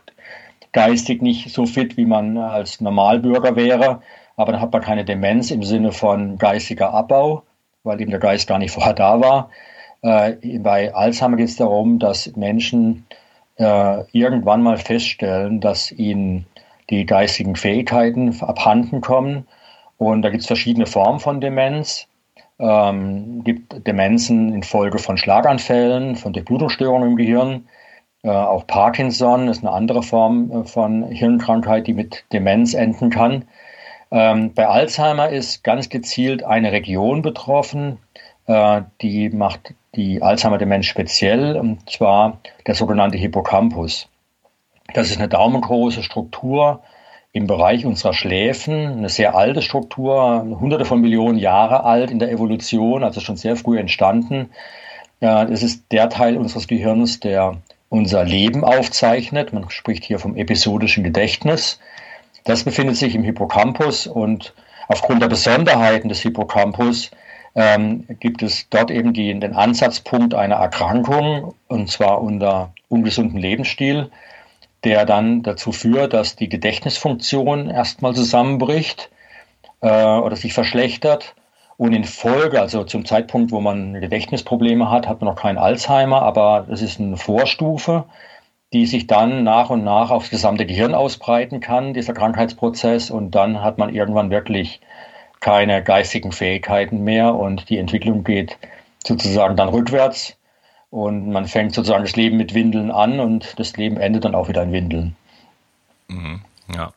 geistig 0.72 1.22
nicht 1.22 1.52
so 1.52 1.66
fit, 1.66 1.96
wie 1.96 2.04
man 2.04 2.37
als 2.37 2.80
Normalbürger 2.80 3.56
wäre 3.56 4.00
aber 4.40 4.52
dann 4.52 4.62
hat 4.62 4.72
man 4.72 4.80
keine 4.80 5.04
Demenz 5.04 5.50
im 5.50 5.62
Sinne 5.62 5.92
von 5.92 6.38
geistiger 6.38 6.94
Abbau, 6.94 7.42
weil 7.84 8.00
eben 8.00 8.10
der 8.10 8.20
Geist 8.20 8.49
gar 8.49 8.58
nicht 8.58 8.70
vorher 8.75 8.94
da 8.94 9.20
war. 9.20 9.50
Äh, 10.00 10.58
bei 10.60 10.94
Alzheimer 10.94 11.37
geht 11.37 11.50
es 11.50 11.56
darum, 11.56 11.99
dass 11.99 12.34
Menschen 12.37 13.04
äh, 13.56 14.04
irgendwann 14.12 14.62
mal 14.62 14.78
feststellen, 14.78 15.60
dass 15.60 15.92
ihnen 15.92 16.46
die 16.90 17.06
geistigen 17.06 17.56
Fähigkeiten 17.56 18.38
abhanden 18.42 19.00
kommen. 19.00 19.47
Und 19.97 20.23
da 20.23 20.30
gibt 20.30 20.42
es 20.42 20.47
verschiedene 20.47 20.87
Formen 20.87 21.20
von 21.20 21.40
Demenz. 21.40 22.06
Ähm, 22.59 23.42
gibt 23.44 23.87
Demenzen 23.87 24.52
infolge 24.52 24.99
von 24.99 25.16
Schlaganfällen, 25.16 26.16
von 26.16 26.32
Durchblutungsstörungen 26.32 27.11
im 27.11 27.16
Gehirn. 27.16 27.68
Äh, 28.23 28.28
auch 28.30 28.66
Parkinson 28.66 29.49
ist 29.49 29.64
eine 29.64 29.73
andere 29.73 30.02
Form 30.02 30.50
äh, 30.50 30.64
von 30.64 31.04
Hirnkrankheit, 31.04 31.87
die 31.87 31.94
mit 31.94 32.25
Demenz 32.32 32.75
enden 32.75 33.09
kann. 33.09 33.44
Ähm, 34.11 34.52
bei 34.52 34.66
Alzheimer 34.66 35.30
ist 35.30 35.64
ganz 35.64 35.88
gezielt 35.88 36.42
eine 36.42 36.73
Region 36.73 37.23
betroffen, 37.23 37.99
äh, 38.47 38.82
die 39.00 39.30
macht 39.30 39.75
die 39.94 40.23
Alzheimer-Demenz 40.23 40.87
speziell, 40.87 41.56
und 41.56 41.88
zwar 41.88 42.40
der 42.66 42.75
sogenannte 42.75 43.16
Hippocampus. 43.16 44.10
Das 44.94 45.11
ist 45.11 45.18
eine 45.18 45.28
daumengroße 45.28 46.02
Struktur 46.02 46.82
im 47.32 47.47
Bereich 47.47 47.87
unserer 47.87 48.12
Schläfen, 48.12 48.87
eine 48.99 49.09
sehr 49.09 49.37
alte 49.37 49.62
Struktur, 49.62 50.44
hunderte 50.61 50.85
von 50.85 51.00
Millionen 51.00 51.38
Jahre 51.38 51.85
alt 51.85 52.11
in 52.11 52.18
der 52.18 52.32
Evolution, 52.32 53.04
also 53.04 53.20
schon 53.20 53.37
sehr 53.37 53.56
früh 53.56 53.78
entstanden. 53.78 54.50
Das 55.20 55.62
ist 55.62 55.92
der 55.92 56.09
Teil 56.09 56.37
unseres 56.37 56.66
Gehirns, 56.66 57.20
der 57.20 57.59
unser 57.88 58.25
Leben 58.25 58.64
aufzeichnet. 58.64 59.52
Man 59.52 59.70
spricht 59.70 60.04
hier 60.04 60.18
vom 60.18 60.37
episodischen 60.37 61.04
Gedächtnis. 61.04 61.78
Das 62.44 62.64
befindet 62.64 62.97
sich 62.97 63.14
im 63.14 63.23
Hippocampus 63.23 64.06
und 64.06 64.54
aufgrund 64.88 65.23
der 65.23 65.28
Besonderheiten 65.28 66.09
des 66.09 66.20
Hippocampus 66.20 67.11
ähm, 67.54 68.06
gibt 68.20 68.42
es 68.42 68.68
dort 68.70 68.90
eben 68.90 69.12
die, 69.12 69.38
den 69.38 69.54
Ansatzpunkt 69.54 70.35
einer 70.35 70.56
Erkrankung, 70.56 71.54
und 71.68 71.90
zwar 71.90 72.23
unter 72.23 72.73
ungesundem 72.88 73.37
Lebensstil, 73.38 74.11
der 74.84 75.04
dann 75.04 75.42
dazu 75.42 75.72
führt, 75.72 76.12
dass 76.12 76.37
die 76.37 76.49
Gedächtnisfunktion 76.49 77.70
erstmal 77.70 78.14
zusammenbricht 78.14 79.10
äh, 79.80 79.88
oder 79.88 80.37
sich 80.37 80.52
verschlechtert. 80.52 81.34
Und 81.76 81.92
in 81.94 82.04
Folge, 82.04 82.60
also 82.60 82.84
zum 82.84 83.04
Zeitpunkt, 83.04 83.52
wo 83.52 83.60
man 83.60 83.94
Gedächtnisprobleme 84.00 84.90
hat, 84.90 85.08
hat 85.08 85.20
man 85.20 85.30
noch 85.30 85.40
kein 85.40 85.58
Alzheimer, 85.58 86.22
aber 86.22 86.66
das 86.68 86.82
ist 86.82 87.00
eine 87.00 87.16
Vorstufe 87.16 88.04
die 88.72 88.87
sich 88.87 89.06
dann 89.06 89.42
nach 89.42 89.70
und 89.70 89.82
nach 89.82 90.10
aufs 90.10 90.30
gesamte 90.30 90.64
Gehirn 90.64 90.94
ausbreiten 90.94 91.60
kann, 91.60 91.92
dieser 91.92 92.14
Krankheitsprozess. 92.14 93.10
Und 93.10 93.32
dann 93.34 93.62
hat 93.62 93.78
man 93.78 93.92
irgendwann 93.92 94.30
wirklich 94.30 94.80
keine 95.40 95.82
geistigen 95.82 96.32
Fähigkeiten 96.32 97.02
mehr 97.02 97.34
und 97.34 97.68
die 97.68 97.78
Entwicklung 97.78 98.25
geht 98.25 98.58
sozusagen 99.04 99.56
dann 99.56 99.70
rückwärts. 99.70 100.37
Und 100.90 101.30
man 101.30 101.47
fängt 101.47 101.75
sozusagen 101.75 102.04
das 102.04 102.16
Leben 102.16 102.37
mit 102.37 102.52
Windeln 102.52 102.90
an 102.90 103.20
und 103.20 103.59
das 103.59 103.76
Leben 103.76 103.97
endet 103.97 104.25
dann 104.25 104.35
auch 104.35 104.49
wieder 104.49 104.62
in 104.62 104.73
Windeln. 104.73 105.16
Mhm, 106.09 106.40
ja, 106.75 106.92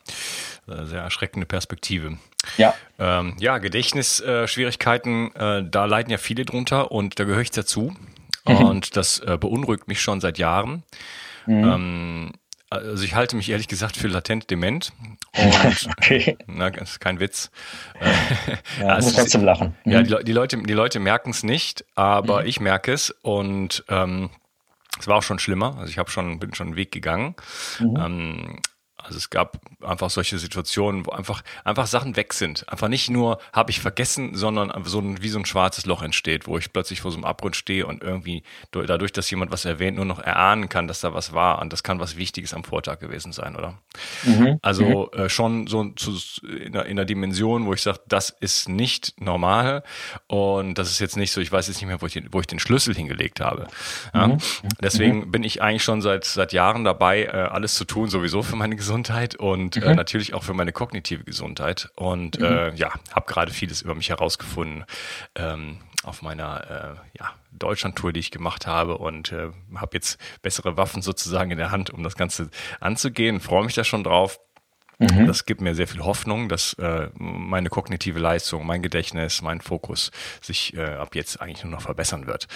äh, 0.68 0.86
sehr 0.86 1.02
erschreckende 1.02 1.46
Perspektive. 1.46 2.18
Ja. 2.58 2.74
Ähm, 2.98 3.36
ja, 3.40 3.60
Gedächtnisschwierigkeiten, 3.60 5.36
äh, 5.36 5.60
äh, 5.60 5.70
da 5.70 5.86
leiden 5.86 6.10
ja 6.10 6.18
viele 6.18 6.46
drunter 6.46 6.92
und 6.92 7.20
da 7.20 7.24
gehöre 7.24 7.42
ich 7.42 7.52
dazu. 7.52 7.94
Mhm. 8.46 8.56
Und 8.66 8.98
das 8.98 9.20
äh, 9.20 9.38
beunruhigt 9.40 9.88
mich 9.88 10.02
schon 10.02 10.20
seit 10.20 10.38
Jahren. 10.38 10.84
Mhm. 11.46 11.64
Ähm, 11.64 12.32
also 12.74 13.04
ich 13.04 13.16
halte 13.16 13.36
mich 13.36 13.50
ehrlich 13.50 13.68
gesagt 13.68 13.98
für 13.98 14.08
latent 14.08 14.50
dement. 14.50 14.94
Und, 15.38 15.90
okay. 15.98 16.38
Na, 16.48 16.70
das 16.70 16.92
ist 16.92 17.00
kein 17.00 17.20
Witz. 17.20 17.52
ja, 18.80 18.88
also, 18.88 19.10
muss 19.10 19.16
trotzdem 19.16 19.44
lachen. 19.44 19.76
Mhm. 19.84 19.92
Ja, 19.92 20.04
die, 20.04 20.24
die, 20.24 20.32
Leute, 20.32 20.58
die 20.58 20.74
Leute 20.74 21.00
merken 21.00 21.32
es 21.32 21.44
nicht, 21.44 21.86
aber 21.96 22.42
mhm. 22.42 22.48
ich 22.48 22.60
merke 22.60 22.94
es 22.94 23.10
und 23.22 23.84
ähm, 23.90 24.30
es 25.00 25.08
war 25.08 25.18
auch 25.18 25.24
schon 25.24 25.40
schlimmer. 25.40 25.76
Also 25.80 25.90
ich 25.90 25.98
habe 25.98 26.12
schon 26.12 26.40
bin 26.40 26.54
schon 26.54 26.68
einen 26.68 26.76
Weg 26.76 26.92
gegangen. 26.92 27.36
Mhm. 27.80 27.96
Ähm, 27.98 28.60
also 29.04 29.18
es 29.18 29.30
gab 29.30 29.60
einfach 29.82 30.10
solche 30.10 30.38
Situationen, 30.38 31.06
wo 31.06 31.12
einfach, 31.12 31.44
einfach 31.66 31.88
Sachen 31.88 32.16
weg 32.16 32.34
sind. 32.34 32.68
Einfach 32.70 32.88
nicht 32.88 33.10
nur 33.10 33.40
habe 33.52 33.70
ich 33.70 33.82
vergessen, 33.82 34.36
sondern 34.36 34.72
so 34.86 35.00
ein, 35.00 35.22
wie 35.22 35.28
so 35.28 35.40
ein 35.40 35.46
schwarzes 35.46 35.86
Loch 35.86 36.02
entsteht, 36.02 36.48
wo 36.48 36.58
ich 36.58 36.72
plötzlich 36.72 37.02
vor 37.02 37.12
so 37.12 37.18
einem 37.18 37.26
Abgrund 37.26 37.56
stehe 37.56 37.86
und 37.86 38.02
irgendwie 38.02 38.44
dadurch, 38.72 39.12
dass 39.12 39.30
jemand 39.30 39.52
was 39.52 39.66
erwähnt, 39.66 39.98
nur 39.98 40.06
noch 40.06 40.20
erahnen 40.20 40.70
kann, 40.70 40.88
dass 40.88 41.02
da 41.02 41.14
was 41.14 41.34
war. 41.34 41.62
Und 41.62 41.74
das 41.74 41.84
kann 41.84 42.00
was 42.00 42.16
Wichtiges 42.16 42.54
am 42.54 42.64
Vortag 42.64 43.00
gewesen 43.00 43.34
sein, 43.34 43.56
oder? 43.56 43.78
Mhm. 44.24 44.58
Also 44.62 45.10
mhm. 45.14 45.20
Äh, 45.20 45.30
schon 45.30 45.68
so 45.68 45.84
zu, 45.90 46.18
in, 46.48 46.74
einer, 46.74 46.86
in 46.86 46.98
einer 46.98 47.06
Dimension, 47.06 47.66
wo 47.66 47.74
ich 47.74 47.82
sage, 47.82 48.00
das 48.08 48.30
ist 48.30 48.70
nicht 48.70 49.20
normal. 49.20 49.84
Und 50.28 50.78
das 50.78 50.90
ist 50.90 51.00
jetzt 51.00 51.18
nicht 51.18 51.34
so, 51.34 51.42
ich 51.42 51.52
weiß 51.52 51.68
jetzt 51.68 51.78
nicht 51.78 51.88
mehr, 51.88 52.02
wo 52.02 52.06
ich 52.06 52.14
den, 52.14 52.30
wo 52.32 52.40
ich 52.40 52.48
den 52.48 52.60
Schlüssel 52.60 52.96
hingelegt 52.96 53.42
habe. 53.42 53.68
Ja? 54.14 54.28
Mhm. 54.28 54.38
Deswegen 54.82 55.18
mhm. 55.26 55.32
bin 55.32 55.44
ich 55.44 55.62
eigentlich 55.62 55.84
schon 55.84 56.02
seit, 56.02 56.24
seit 56.24 56.54
Jahren 56.54 56.86
dabei, 56.86 57.26
äh, 57.26 57.32
alles 57.32 57.76
zu 57.76 57.84
tun, 57.84 58.10
sowieso 58.10 58.44
für 58.44 58.56
meine 58.56 58.78
Gesundheit 58.78 58.93
Gesundheit 58.94 59.34
und 59.36 59.76
äh, 59.76 59.80
mhm. 59.80 59.86
äh, 59.88 59.96
natürlich 59.96 60.36
auch 60.36 60.44
für 60.44 60.54
meine 60.54 60.72
kognitive 60.72 61.24
Gesundheit. 61.24 61.90
Und 61.96 62.40
mhm. 62.40 62.46
äh, 62.46 62.76
ja, 62.76 62.94
habe 63.12 63.26
gerade 63.26 63.52
vieles 63.52 63.82
über 63.82 63.96
mich 63.96 64.10
herausgefunden 64.10 64.86
ähm, 65.36 65.80
auf 66.04 66.22
meiner 66.22 67.00
äh, 67.02 67.18
ja, 67.20 67.32
Deutschland-Tour, 67.54 68.14
die 68.14 68.20
ich 68.20 68.30
gemacht 68.30 68.68
habe 68.68 69.00
und 69.00 69.32
äh, 69.32 69.50
habe 69.76 69.92
jetzt 69.94 70.20
bessere 70.44 70.78
Waffen 70.78 71.02
sozusagen 71.02 71.50
in 71.50 71.58
der 71.58 71.72
Hand, 71.72 71.90
um 71.90 72.04
das 72.04 72.16
Ganze 72.16 72.52
anzugehen. 72.80 73.40
Freue 73.40 73.66
mich 73.66 73.74
da 73.74 73.84
schon 73.84 74.04
drauf. 74.04 74.40
Mhm. 75.00 75.26
Das 75.26 75.46
gibt 75.46 75.62
mir 75.62 75.74
sehr 75.74 75.88
viel 75.88 76.02
Hoffnung, 76.02 76.48
dass 76.48 76.74
äh, 76.74 77.10
meine 77.18 77.70
kognitive 77.70 78.20
Leistung, 78.20 78.64
mein 78.64 78.84
Gedächtnis, 78.84 79.42
mein 79.42 79.60
Fokus 79.60 80.12
sich 80.40 80.76
äh, 80.76 80.84
ab 80.84 81.16
jetzt 81.16 81.42
eigentlich 81.42 81.64
nur 81.64 81.72
noch 81.72 81.82
verbessern 81.82 82.28
wird. 82.28 82.48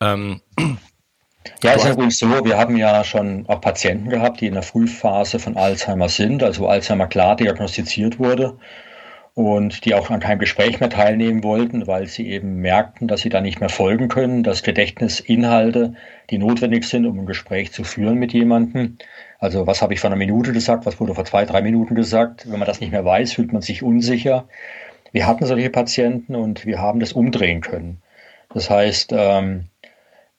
Ähm, 0.00 0.42
ja, 1.62 1.72
ist 1.72 1.84
ja 1.84 1.92
übrigens 1.92 2.18
so, 2.18 2.44
wir 2.44 2.56
haben 2.56 2.76
ja 2.76 3.04
schon 3.04 3.44
auch 3.48 3.60
Patienten 3.60 4.08
gehabt, 4.08 4.40
die 4.40 4.46
in 4.46 4.54
der 4.54 4.62
Frühphase 4.62 5.38
von 5.38 5.56
Alzheimer 5.56 6.08
sind, 6.08 6.42
also 6.42 6.66
Alzheimer 6.66 7.06
klar 7.06 7.36
diagnostiziert 7.36 8.18
wurde 8.18 8.58
und 9.38 9.84
die 9.84 9.94
auch 9.94 10.10
an 10.10 10.18
keinem 10.18 10.40
Gespräch 10.40 10.80
mehr 10.80 10.90
teilnehmen 10.90 11.44
wollten, 11.44 11.86
weil 11.86 12.08
sie 12.08 12.28
eben 12.28 12.56
merkten, 12.56 13.06
dass 13.06 13.20
sie 13.20 13.28
da 13.28 13.40
nicht 13.40 13.60
mehr 13.60 13.68
folgen 13.68 14.08
können, 14.08 14.42
dass 14.42 14.64
Gedächtnisinhalte, 14.64 15.94
die 16.30 16.38
notwendig 16.38 16.84
sind, 16.84 17.06
um 17.06 17.20
ein 17.20 17.26
Gespräch 17.26 17.70
zu 17.70 17.84
führen 17.84 18.18
mit 18.18 18.32
jemandem. 18.32 18.98
Also 19.38 19.66
was 19.68 19.80
habe 19.80 19.94
ich 19.94 20.00
vor 20.00 20.10
einer 20.10 20.16
Minute 20.16 20.52
gesagt, 20.52 20.86
was 20.86 20.98
wurde 20.98 21.14
vor 21.14 21.24
zwei, 21.24 21.44
drei 21.44 21.62
Minuten 21.62 21.94
gesagt. 21.94 22.50
Wenn 22.50 22.58
man 22.58 22.66
das 22.66 22.80
nicht 22.80 22.90
mehr 22.90 23.04
weiß, 23.04 23.32
fühlt 23.32 23.52
man 23.52 23.62
sich 23.62 23.84
unsicher. 23.84 24.48
Wir 25.12 25.28
hatten 25.28 25.46
solche 25.46 25.70
Patienten 25.70 26.34
und 26.34 26.66
wir 26.66 26.80
haben 26.80 26.98
das 26.98 27.12
umdrehen 27.12 27.60
können. 27.60 28.02
Das 28.52 28.70
heißt, 28.70 29.12
ähm, 29.16 29.66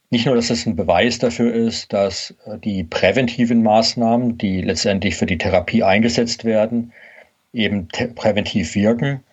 nicht 0.10 0.26
nur, 0.26 0.36
dass 0.36 0.50
es 0.50 0.66
ein 0.66 0.76
Beweis 0.76 1.20
dafür 1.20 1.54
ist, 1.54 1.94
dass 1.94 2.36
äh, 2.46 2.58
die 2.58 2.84
präventiven 2.84 3.64
Maßnahmen, 3.64 4.38
die 4.38 4.62
letztendlich 4.62 5.16
für 5.16 5.26
die 5.26 5.38
Therapie 5.38 5.84
eingesetzt 5.84 6.46
werden, 6.46 6.94
eben 7.54 7.88
präventiv 8.16 8.76
wirken. 8.76 9.24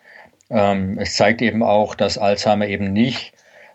Ähm, 0.50 0.98
es 0.98 1.16
zeigt 1.16 1.42
eben 1.42 1.62
auch, 1.62 1.94
dass 1.94 2.18
Alzheimer 2.18 2.66
eben 2.66 2.92
nicht 2.92 3.32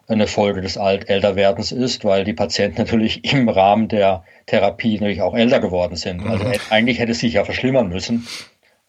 eine 0.07 0.27
Folge 0.27 0.61
des 0.61 0.77
Alt 0.77 1.09
Älterwerdens 1.09 1.71
ist, 1.71 2.03
weil 2.03 2.23
die 2.23 2.33
Patienten 2.33 2.77
natürlich 2.79 3.23
im 3.33 3.49
Rahmen 3.49 3.87
der 3.87 4.23
Therapie 4.45 4.93
natürlich 4.93 5.21
auch 5.21 5.35
älter 5.35 5.59
geworden 5.59 5.95
sind. 5.95 6.25
Also 6.25 6.45
mhm. 6.45 6.53
eigentlich 6.69 6.99
hätte 6.99 7.13
es 7.13 7.19
sich 7.19 7.33
ja 7.33 7.45
verschlimmern 7.45 7.89
müssen. 7.89 8.27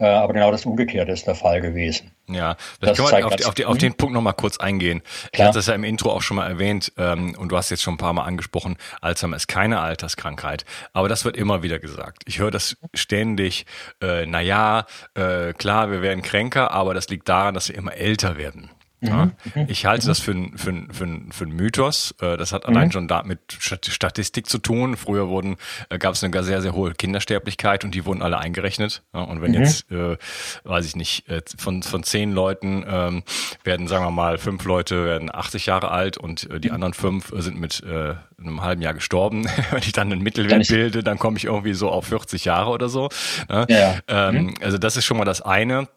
Äh, 0.02 0.06
aber 0.06 0.32
genau 0.32 0.50
das 0.50 0.66
Umgekehrte 0.66 1.12
ist 1.12 1.28
der 1.28 1.36
Fall 1.36 1.60
gewesen. 1.60 2.10
Ja, 2.26 2.56
das, 2.80 2.98
kann 2.98 3.04
man 3.04 3.22
auf, 3.22 3.46
auf, 3.46 3.64
auf, 3.64 3.78
den 3.78 3.94
Punkt 3.94 4.12
nochmal 4.14 4.34
kurz 4.34 4.56
eingehen. 4.56 5.00
Klar. 5.00 5.28
Ich 5.32 5.40
hatte 5.42 5.58
das 5.58 5.68
ja 5.68 5.74
im 5.74 5.84
Intro 5.84 6.10
auch 6.10 6.22
schon 6.22 6.38
mal 6.38 6.48
erwähnt 6.48 6.92
ähm, 6.98 7.36
und 7.38 7.50
du 7.50 7.56
hast 7.56 7.70
jetzt 7.70 7.82
schon 7.82 7.94
ein 7.94 7.98
paar 7.98 8.12
Mal 8.12 8.24
angesprochen, 8.24 8.78
Alzheimer 9.00 9.36
ist 9.36 9.46
keine 9.46 9.80
Alterskrankheit, 9.80 10.64
aber 10.92 11.08
das 11.08 11.24
wird 11.24 11.36
immer 11.36 11.62
wieder 11.62 11.78
gesagt. 11.78 12.24
Ich 12.26 12.40
höre 12.40 12.50
das 12.50 12.76
ständig, 12.94 13.64
äh, 14.02 14.26
naja, 14.26 14.86
äh, 15.14 15.52
klar, 15.52 15.92
wir 15.92 16.02
werden 16.02 16.22
kränker, 16.22 16.72
aber 16.72 16.94
das 16.94 17.08
liegt 17.08 17.28
daran, 17.28 17.54
dass 17.54 17.68
wir 17.68 17.76
immer 17.76 17.94
älter 17.94 18.36
werden. 18.36 18.70
Ja, 19.02 19.30
mhm. 19.54 19.66
ich 19.66 19.84
halte 19.84 20.06
das 20.06 20.20
für, 20.20 20.32
für, 20.54 20.72
für, 20.90 21.20
für 21.30 21.44
einen 21.44 21.56
Mythos. 21.56 22.14
Äh, 22.20 22.36
das 22.36 22.52
hat 22.52 22.66
allein 22.66 22.86
mhm. 22.86 22.92
schon 22.92 23.08
da 23.08 23.24
mit 23.24 23.40
Statistik 23.50 24.48
zu 24.48 24.58
tun. 24.58 24.96
Früher 24.96 25.28
wurden, 25.28 25.56
äh, 25.88 25.98
gab 25.98 26.14
es 26.14 26.22
eine 26.22 26.42
sehr, 26.44 26.62
sehr 26.62 26.72
hohe 26.72 26.92
Kindersterblichkeit 26.92 27.84
und 27.84 27.96
die 27.96 28.06
wurden 28.06 28.22
alle 28.22 28.38
eingerechnet. 28.38 29.02
Und 29.10 29.42
wenn 29.42 29.50
mhm. 29.50 29.58
jetzt, 29.58 29.90
äh, 29.90 30.16
weiß 30.62 30.86
ich 30.86 30.94
nicht, 30.94 31.24
von, 31.58 31.82
von 31.82 32.04
zehn 32.04 32.32
Leuten 32.32 32.84
ähm, 32.88 33.22
werden, 33.64 33.88
sagen 33.88 34.04
wir 34.04 34.12
mal, 34.12 34.38
fünf 34.38 34.64
Leute 34.64 35.04
werden 35.04 35.34
80 35.34 35.66
Jahre 35.66 35.90
alt 35.90 36.16
und 36.16 36.48
die 36.62 36.68
mhm. 36.68 36.74
anderen 36.74 36.94
fünf 36.94 37.32
sind 37.36 37.58
mit 37.58 37.82
äh, 37.82 38.14
einem 38.38 38.62
halben 38.62 38.82
Jahr 38.82 38.94
gestorben. 38.94 39.46
wenn 39.70 39.82
ich 39.82 39.92
dann 39.92 40.12
einen 40.12 40.22
Mittelwert 40.22 40.68
bilde, 40.68 41.02
dann 41.02 41.18
komme 41.18 41.38
ich 41.38 41.46
irgendwie 41.46 41.74
so 41.74 41.90
auf 41.90 42.06
40 42.06 42.44
Jahre 42.44 42.70
oder 42.70 42.88
so. 42.88 43.08
Ja. 43.48 43.98
Ähm, 44.06 44.34
mhm. 44.34 44.54
also 44.60 44.78
das 44.78 44.96
ist 44.96 45.04
schon 45.04 45.16
mal 45.16 45.24
das 45.24 45.42
eine. 45.42 45.88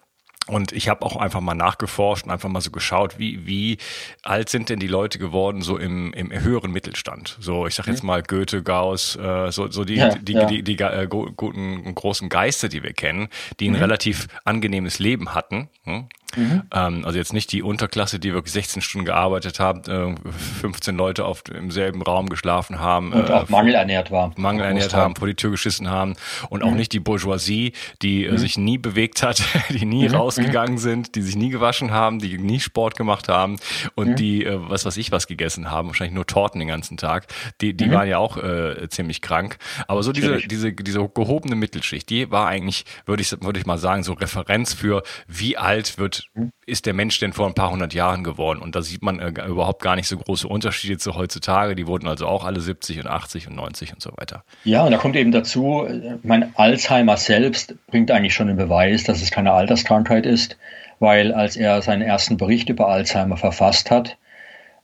Und 0.47 0.71
ich 0.73 0.89
habe 0.89 1.03
auch 1.03 1.15
einfach 1.15 1.41
mal 1.41 1.55
nachgeforscht 1.55 2.25
und 2.25 2.31
einfach 2.31 2.49
mal 2.49 2.61
so 2.61 2.69
geschaut, 2.69 3.17
wie, 3.17 3.47
wie 3.47 3.77
alt 4.21 4.49
sind 4.49 4.69
denn 4.69 4.79
die 4.79 4.87
Leute 4.87 5.17
geworden, 5.17 5.63
so 5.63 5.77
im, 5.77 6.13
im 6.13 6.31
höheren 6.31 6.71
Mittelstand. 6.71 7.37
So, 7.39 7.65
ich 7.65 7.73
sag 7.73 7.87
jetzt 7.87 8.03
mhm. 8.03 8.07
mal 8.07 8.21
Goethe, 8.21 8.61
Gauss, 8.61 9.15
äh, 9.15 9.51
so, 9.51 9.71
so 9.71 9.83
die, 9.83 9.95
ja, 9.95 10.09
die, 10.09 10.33
ja. 10.33 10.45
die, 10.45 10.61
die, 10.61 10.75
die 10.77 10.83
äh, 10.83 11.07
guten 11.07 11.95
großen 11.95 12.29
Geister, 12.29 12.69
die 12.69 12.83
wir 12.83 12.93
kennen, 12.93 13.29
die 13.59 13.69
ein 13.69 13.73
mhm. 13.73 13.79
relativ 13.79 14.27
angenehmes 14.43 14.99
Leben 14.99 15.33
hatten. 15.33 15.67
Hm? 15.83 16.07
Mhm. 16.35 16.63
Ähm, 16.73 17.05
also 17.05 17.17
jetzt 17.17 17.33
nicht 17.33 17.51
die 17.51 17.61
Unterklasse, 17.61 18.19
die 18.19 18.33
wirklich 18.33 18.53
16 18.53 18.81
Stunden 18.81 19.05
gearbeitet 19.05 19.59
haben, 19.59 19.81
äh, 19.87 20.31
15 20.61 20.95
Leute 20.95 21.25
auf, 21.25 21.43
im 21.53 21.71
selben 21.71 22.01
Raum 22.01 22.29
geschlafen 22.29 22.79
haben. 22.79 23.13
Und 23.13 23.29
äh, 23.29 23.33
auch 23.33 23.49
mangelernährt 23.49 24.11
war. 24.11 24.31
Mangelernährt 24.37 24.93
haben, 24.93 25.15
vor 25.15 25.27
die 25.27 25.35
Tür 25.35 25.51
geschissen 25.51 25.89
haben. 25.89 26.15
Und 26.49 26.63
auch 26.63 26.71
mhm. 26.71 26.77
nicht 26.77 26.93
die 26.93 26.99
Bourgeoisie, 26.99 27.73
die 28.01 28.25
äh, 28.25 28.31
mhm. 28.31 28.37
sich 28.37 28.57
nie 28.57 28.77
bewegt 28.77 29.23
hat, 29.23 29.41
die 29.69 29.85
nie 29.85 30.07
mhm. 30.07 30.15
rausgegangen 30.15 30.77
sind, 30.77 31.15
die 31.15 31.21
sich 31.21 31.35
nie 31.35 31.49
gewaschen 31.49 31.91
haben, 31.91 32.19
die 32.19 32.37
nie 32.37 32.59
Sport 32.59 32.97
gemacht 32.97 33.29
haben 33.29 33.57
und 33.95 34.09
mhm. 34.09 34.15
die, 34.15 34.45
äh, 34.45 34.57
was 34.69 34.85
weiß 34.85 34.97
ich, 34.97 35.11
was 35.11 35.27
gegessen 35.27 35.71
haben, 35.71 35.87
wahrscheinlich 35.87 36.15
nur 36.15 36.25
Torten 36.25 36.59
den 36.59 36.67
ganzen 36.67 36.97
Tag. 36.97 37.27
Die, 37.61 37.75
die 37.75 37.91
waren 37.91 38.07
ja 38.07 38.17
auch 38.17 38.37
äh, 38.37 38.87
ziemlich 38.89 39.21
krank. 39.21 39.57
Aber 39.87 40.03
so 40.03 40.11
diese, 40.11 40.37
diese, 40.37 40.73
diese 40.73 41.07
gehobene 41.09 41.55
Mittelschicht, 41.55 42.09
die 42.09 42.31
war 42.31 42.47
eigentlich, 42.47 42.85
würde 43.05 43.21
ich, 43.21 43.31
würde 43.41 43.59
ich 43.59 43.65
mal 43.65 43.77
sagen, 43.77 44.03
so 44.03 44.13
Referenz 44.13 44.73
für, 44.73 45.03
wie 45.27 45.57
alt 45.57 45.97
wird 45.97 46.24
ist 46.65 46.85
der 46.85 46.93
Mensch 46.93 47.19
denn 47.19 47.33
vor 47.33 47.47
ein 47.47 47.53
paar 47.53 47.71
hundert 47.71 47.93
Jahren 47.93 48.23
geworden? 48.23 48.59
Und 48.59 48.75
da 48.75 48.81
sieht 48.81 49.01
man 49.01 49.19
äh, 49.19 49.29
überhaupt 49.47 49.81
gar 49.81 49.95
nicht 49.95 50.07
so 50.07 50.17
große 50.17 50.47
Unterschiede 50.47 50.97
zu 50.97 51.15
heutzutage. 51.15 51.75
Die 51.75 51.87
wurden 51.87 52.07
also 52.07 52.27
auch 52.27 52.43
alle 52.43 52.59
70 52.59 52.99
und 52.99 53.07
80 53.07 53.47
und 53.47 53.55
90 53.55 53.93
und 53.93 54.01
so 54.01 54.11
weiter. 54.17 54.43
Ja, 54.63 54.83
und 54.83 54.91
da 54.91 54.97
kommt 54.97 55.15
eben 55.15 55.31
dazu, 55.31 55.87
mein 56.23 56.55
Alzheimer 56.55 57.17
selbst 57.17 57.75
bringt 57.87 58.11
eigentlich 58.11 58.33
schon 58.33 58.47
den 58.47 58.57
Beweis, 58.57 59.03
dass 59.03 59.21
es 59.21 59.31
keine 59.31 59.53
Alterskrankheit 59.53 60.25
ist, 60.25 60.57
weil 60.99 61.33
als 61.33 61.55
er 61.55 61.81
seinen 61.81 62.01
ersten 62.01 62.37
Bericht 62.37 62.69
über 62.69 62.87
Alzheimer 62.87 63.37
verfasst 63.37 63.91
hat, 63.91 64.17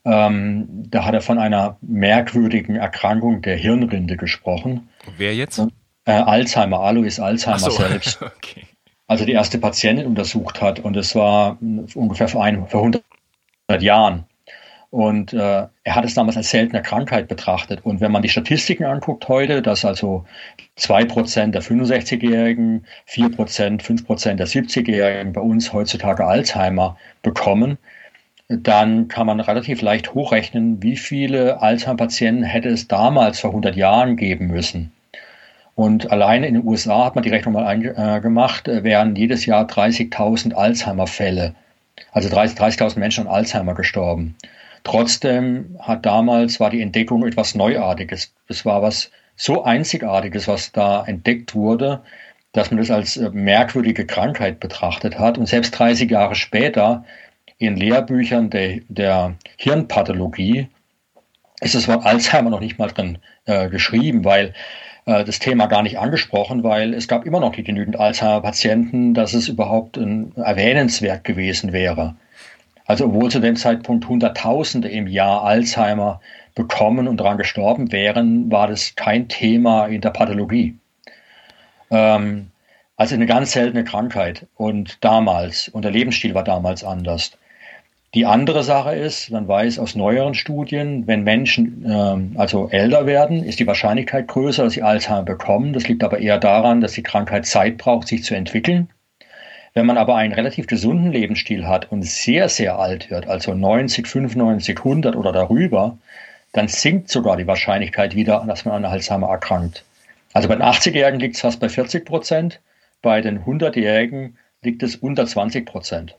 ähm, 0.04 0.68
da 0.90 1.06
hat 1.06 1.14
er 1.14 1.22
von 1.22 1.38
einer 1.38 1.78
merkwürdigen 1.82 2.76
Erkrankung 2.76 3.42
der 3.42 3.56
Hirnrinde 3.56 4.18
gesprochen. 4.18 4.90
Wer 5.18 5.36
jetzt? 5.36 5.62
Äh, 6.06 6.14
Alzheimer, 6.14 6.80
Alois 6.80 7.20
Alzheimer 7.20 7.60
so. 7.60 7.70
selbst. 7.72 8.22
okay 8.38 8.66
also 9.12 9.26
die 9.26 9.34
erste 9.34 9.58
Patientin 9.58 10.08
untersucht 10.08 10.62
hat. 10.62 10.80
Und 10.80 10.96
es 10.96 11.16
war 11.16 11.58
ungefähr 11.96 12.30
vor, 12.30 12.46
ein, 12.46 12.66
vor 12.68 12.80
100 12.80 13.04
Jahren. 13.82 14.24
Und 14.90 15.34
äh, 15.34 15.68
er 15.84 15.96
hat 15.96 16.06
es 16.06 16.14
damals 16.14 16.38
als 16.38 16.50
seltene 16.50 16.82
Krankheit 16.82 17.28
betrachtet. 17.28 17.84
Und 17.84 18.00
wenn 18.00 18.14
man 18.14 18.22
die 18.22 18.30
Statistiken 18.30 18.86
anguckt 18.86 19.28
heute, 19.28 19.62
dass 19.62 19.84
also 19.84 20.24
2% 20.80 21.52
der 21.52 21.62
65-Jährigen, 21.62 22.86
4%, 23.10 23.82
5% 23.82 24.34
der 24.36 24.48
70-Jährigen 24.48 25.34
bei 25.34 25.42
uns 25.42 25.74
heutzutage 25.74 26.26
Alzheimer 26.26 26.96
bekommen, 27.22 27.78
dann 28.48 29.10
kann 29.10 29.28
man 29.28 29.42
relativ 29.42 29.82
leicht 29.82 30.14
hochrechnen, 30.14 30.82
wie 30.82 30.96
viele 30.96 31.62
Alzheimer-Patienten 31.62 32.44
hätte 32.44 32.70
es 32.70 32.88
damals 32.88 33.42
vor 33.42 33.50
100 33.50 33.76
Jahren 33.76 34.16
geben 34.16 34.48
müssen. 34.48 34.94
Und 35.82 36.12
alleine 36.12 36.46
in 36.46 36.54
den 36.54 36.68
USA 36.68 37.06
hat 37.06 37.16
man 37.16 37.24
die 37.24 37.32
Rechnung 37.32 37.56
mal 37.56 37.84
äh, 37.84 38.22
gemacht, 38.22 38.68
äh, 38.68 38.84
wären 38.84 39.16
jedes 39.16 39.48
Jahr 39.48 39.66
30.000 39.66 40.54
Alzheimer-Fälle, 40.54 41.56
also 42.12 42.30
30.000 42.30 42.78
30 42.78 42.98
Menschen 42.98 43.26
an 43.26 43.34
Alzheimer 43.34 43.74
gestorben. 43.74 44.36
Trotzdem 44.84 45.80
hat 45.80 46.06
damals 46.06 46.60
war 46.60 46.70
die 46.70 46.84
Entdeckung 46.84 47.26
etwas 47.26 47.56
Neuartiges. 47.56 48.32
Es 48.48 48.64
war 48.64 48.84
was 48.84 49.10
so 49.36 49.64
Einzigartiges, 49.64 50.48
was 50.48 50.72
da 50.72 51.04
entdeckt 51.04 51.56
wurde, 51.56 52.04
dass 52.52 52.70
man 52.70 52.78
das 52.78 52.92
als 52.92 53.18
äh, 53.18 53.32
merkwürdige 53.32 54.06
Krankheit 54.06 54.60
betrachtet 54.60 55.18
hat. 55.18 55.40
Und 55.40 55.48
selbst 55.48 55.72
30 55.72 56.12
Jahre 56.12 56.36
später 56.36 57.06
in 57.58 57.76
Lehrbüchern 57.76 58.52
der, 58.52 58.82
der 58.88 59.34
Hirnpathologie 59.58 60.68
ist 61.60 61.74
das 61.74 61.88
Wort 61.88 62.06
Alzheimer 62.06 62.52
noch 62.52 62.60
nicht 62.60 62.78
mal 62.78 62.90
drin 62.90 63.18
äh, 63.46 63.68
geschrieben, 63.70 64.24
weil 64.24 64.54
äh, 65.06 65.24
das 65.24 65.40
Thema 65.40 65.68
gar 65.68 65.84
nicht 65.84 66.00
angesprochen, 66.00 66.64
weil 66.64 66.94
es 66.94 67.08
gab 67.08 67.26
immer 67.26 67.40
noch 67.40 67.56
nicht 67.56 67.66
genügend 67.66 68.00
Alzheimer-Patienten, 68.00 69.14
dass 69.14 69.34
es 69.34 69.48
überhaupt 69.48 69.98
erwähnenswert 69.98 71.24
gewesen 71.24 71.74
wäre. 71.74 72.16
Also 72.86 73.06
obwohl 73.06 73.32
zu 73.32 73.40
dem 73.40 73.56
Zeitpunkt 73.56 74.08
Hunderttausende 74.08 74.90
im 74.90 75.08
Jahr 75.08 75.44
Alzheimer 75.44 76.20
bekommen 76.56 77.08
und 77.08 77.18
daran 77.18 77.38
gestorben 77.38 77.92
wären, 77.92 78.52
war 78.52 78.68
das 78.68 78.96
kein 78.96 79.30
Thema 79.30 79.88
in 79.88 80.02
der 80.02 80.10
Pathologie. 80.10 80.76
Ähm, 81.90 82.48
also 82.98 83.16
eine 83.16 83.26
ganz 83.26 83.54
seltene 83.54 83.84
Krankheit 83.84 84.48
und 84.56 85.04
damals, 85.04 85.70
und 85.70 85.84
der 85.84 85.92
Lebensstil 85.92 86.36
war 86.36 86.44
damals 86.44 86.84
anders. 86.84 87.32
Die 88.14 88.26
andere 88.26 88.62
Sache 88.62 88.94
ist, 88.94 89.32
man 89.32 89.48
weiß 89.48 89.80
aus 89.80 89.96
neueren 89.96 90.34
Studien, 90.34 91.08
wenn 91.08 91.24
Menschen 91.24 91.86
ähm, 91.90 92.34
also 92.36 92.68
älter 92.70 93.06
werden, 93.06 93.42
ist 93.42 93.60
die 93.60 93.68
Wahrscheinlichkeit 93.68 94.28
größer, 94.28 94.66
dass 94.66 94.74
sie 94.74 94.84
Alzheimer 94.84 95.24
bekommen. 95.24 95.72
Das 95.72 95.88
liegt 95.88 96.04
aber 96.04 96.20
eher 96.20 96.38
daran, 96.38 96.82
dass 96.82 96.92
die 96.92 97.04
Krankheit 97.04 97.46
Zeit 97.46 97.78
braucht, 97.78 98.10
sich 98.10 98.26
zu 98.26 98.36
entwickeln. 98.36 98.90
Wenn 99.74 99.86
man 99.86 99.98
aber 99.98 100.18
einen 100.18 100.34
relativ 100.34 100.68
gesunden 100.68 101.14
Lebensstil 101.14 101.66
hat 101.66 101.90
und 101.90 102.04
sehr, 102.04 102.50
sehr 102.50 102.78
alt 102.78 103.10
wird, 103.10 103.28
also 103.28 103.54
90, 103.54 104.06
95, 104.06 104.80
100 104.80 105.16
oder 105.16 105.32
darüber, 105.32 105.98
dann 106.52 106.68
sinkt 106.68 107.10
sogar 107.10 107.38
die 107.38 107.48
Wahrscheinlichkeit 107.48 108.14
wieder, 108.14 108.44
dass 108.46 108.66
man 108.66 108.76
an 108.76 108.92
Alzheimer 108.92 109.30
erkrankt. 109.30 109.86
Also 110.34 110.50
bei 110.50 110.56
den 110.56 110.64
80-Jährigen 110.64 111.22
liegt 111.22 111.36
es 111.36 111.42
fast 111.42 111.62
bei 111.62 111.70
40 111.70 112.04
Prozent, 112.04 112.60
bei 113.02 113.22
den 113.22 113.46
100-Jährigen 113.46 114.38
liegt 114.62 114.84
es 114.84 114.98
unter 114.98 115.26
20 115.26 115.66
Prozent. 115.66 116.18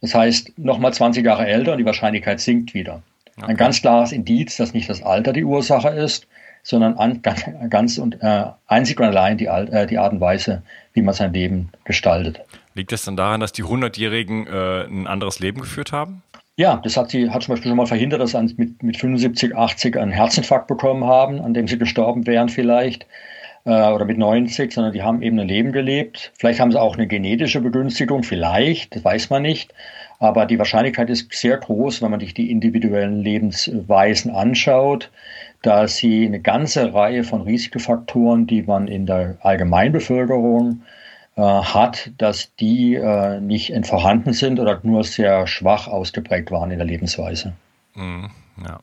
Das 0.00 0.14
heißt, 0.14 0.58
nochmal 0.58 0.92
20 0.92 1.24
Jahre 1.24 1.46
älter 1.46 1.72
und 1.72 1.78
die 1.78 1.84
Wahrscheinlichkeit 1.84 2.40
sinkt 2.40 2.74
wieder. 2.74 3.02
Okay. 3.36 3.46
Ein 3.50 3.56
ganz 3.56 3.80
klares 3.80 4.12
Indiz, 4.12 4.56
dass 4.56 4.72
nicht 4.72 4.88
das 4.88 5.02
Alter 5.02 5.32
die 5.32 5.44
Ursache 5.44 5.88
ist, 5.88 6.26
sondern 6.62 6.94
an, 6.94 7.22
ganz, 7.70 7.98
und 7.98 8.20
äh, 8.22 8.44
einzig 8.66 8.98
und 8.98 9.06
allein 9.06 9.38
die, 9.38 9.46
äh, 9.46 9.86
die 9.86 9.98
Art 9.98 10.12
und 10.12 10.20
Weise, 10.20 10.62
wie 10.94 11.02
man 11.02 11.14
sein 11.14 11.32
Leben 11.32 11.70
gestaltet. 11.84 12.40
Liegt 12.74 12.92
das 12.92 13.04
dann 13.04 13.16
daran, 13.16 13.40
dass 13.40 13.52
die 13.52 13.62
100-Jährigen 13.62 14.46
äh, 14.46 14.84
ein 14.84 15.06
anderes 15.06 15.38
Leben 15.38 15.60
geführt 15.60 15.92
haben? 15.92 16.22
Ja, 16.56 16.80
das 16.82 16.96
hat 16.96 17.10
sie 17.10 17.30
hat 17.30 17.42
zum 17.42 17.52
Beispiel 17.52 17.70
schon 17.70 17.76
mal 17.76 17.86
verhindert, 17.86 18.20
dass 18.20 18.30
sie 18.32 18.54
mit, 18.56 18.82
mit 18.82 18.96
75, 18.96 19.54
80 19.54 19.96
einen 19.96 20.10
Herzinfarkt 20.10 20.66
bekommen 20.66 21.04
haben, 21.04 21.40
an 21.40 21.54
dem 21.54 21.68
sie 21.68 21.78
gestorben 21.78 22.26
wären 22.26 22.48
vielleicht 22.48 23.06
äh, 23.66 23.90
oder 23.90 24.04
mit 24.04 24.16
90, 24.16 24.72
sondern 24.72 24.92
die 24.92 25.02
haben 25.02 25.20
eben 25.20 25.38
ein 25.38 25.48
Leben 25.48 25.72
gelebt. 25.72 26.32
Vielleicht 26.38 26.60
haben 26.60 26.72
sie 26.72 26.80
auch 26.80 26.94
eine 26.94 27.06
genetische 27.06 27.60
Begünstigung, 27.60 28.22
vielleicht, 28.22 28.94
das 28.94 29.04
weiß 29.04 29.28
man 29.28 29.42
nicht. 29.42 29.74
Aber 30.18 30.46
die 30.46 30.58
Wahrscheinlichkeit 30.58 31.10
ist 31.10 31.30
sehr 31.34 31.58
groß, 31.58 32.00
wenn 32.00 32.10
man 32.10 32.20
sich 32.20 32.32
die 32.32 32.50
individuellen 32.50 33.20
Lebensweisen 33.20 34.30
anschaut, 34.30 35.10
da 35.60 35.88
sie 35.88 36.24
eine 36.24 36.40
ganze 36.40 36.94
Reihe 36.94 37.24
von 37.24 37.42
Risikofaktoren, 37.42 38.46
die 38.46 38.62
man 38.62 38.88
in 38.88 39.04
der 39.04 39.36
Allgemeinbevölkerung 39.40 40.82
äh, 41.34 41.42
hat, 41.42 42.12
dass 42.16 42.54
die 42.54 42.94
äh, 42.94 43.40
nicht 43.40 43.74
vorhanden 43.84 44.32
sind 44.32 44.58
oder 44.58 44.80
nur 44.84 45.04
sehr 45.04 45.46
schwach 45.46 45.88
ausgeprägt 45.88 46.50
waren 46.50 46.70
in 46.70 46.78
der 46.78 46.86
Lebensweise. 46.86 47.52
Mhm, 47.94 48.30
ja. 48.64 48.80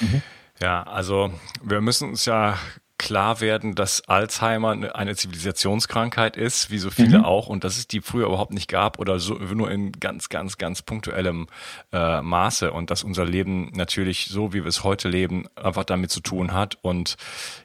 Mhm. 0.00 0.22
Ja, 0.60 0.82
also 0.82 1.30
wir 1.62 1.80
müssen 1.80 2.10
uns 2.10 2.26
ja 2.26 2.56
klar 3.04 3.40
werden, 3.40 3.74
dass 3.74 4.08
Alzheimer 4.08 4.94
eine 4.94 5.14
Zivilisationskrankheit 5.14 6.38
ist, 6.38 6.70
wie 6.70 6.78
so 6.78 6.90
viele 6.90 7.18
mhm. 7.18 7.24
auch, 7.26 7.48
und 7.48 7.62
dass 7.62 7.76
es 7.76 7.86
die 7.86 8.00
früher 8.00 8.26
überhaupt 8.28 8.54
nicht 8.54 8.66
gab 8.66 8.98
oder 8.98 9.18
so, 9.18 9.34
nur 9.34 9.70
in 9.70 9.92
ganz, 9.92 10.30
ganz, 10.30 10.56
ganz 10.56 10.80
punktuellem 10.80 11.46
äh, 11.92 12.22
Maße 12.22 12.72
und 12.72 12.90
dass 12.90 13.04
unser 13.04 13.26
Leben 13.26 13.70
natürlich 13.74 14.28
so, 14.30 14.54
wie 14.54 14.62
wir 14.62 14.68
es 14.68 14.84
heute 14.84 15.10
leben, 15.10 15.44
einfach 15.54 15.84
damit 15.84 16.10
zu 16.10 16.20
tun 16.20 16.54
hat 16.54 16.78
und 16.80 17.16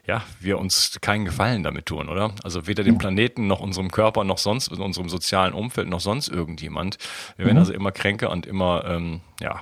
ja, 0.06 0.22
wir 0.40 0.58
uns 0.58 0.98
keinen 1.00 1.24
Gefallen 1.24 1.62
damit 1.62 1.86
tun, 1.86 2.10
oder? 2.10 2.32
Also 2.44 2.66
weder 2.66 2.84
dem 2.84 2.98
Planeten 2.98 3.46
noch 3.46 3.60
unserem 3.60 3.90
Körper 3.90 4.24
noch 4.24 4.38
sonst 4.38 4.68
in 4.68 4.78
unserem 4.78 5.08
sozialen 5.08 5.54
Umfeld 5.54 5.88
noch 5.88 6.00
sonst 6.00 6.28
irgendjemand. 6.28 6.98
Wir 7.38 7.46
werden 7.46 7.56
mhm. 7.56 7.60
also 7.60 7.72
immer 7.72 7.92
kränker 7.92 8.28
und 8.28 8.44
immer 8.44 9.00
ja, 9.40 9.60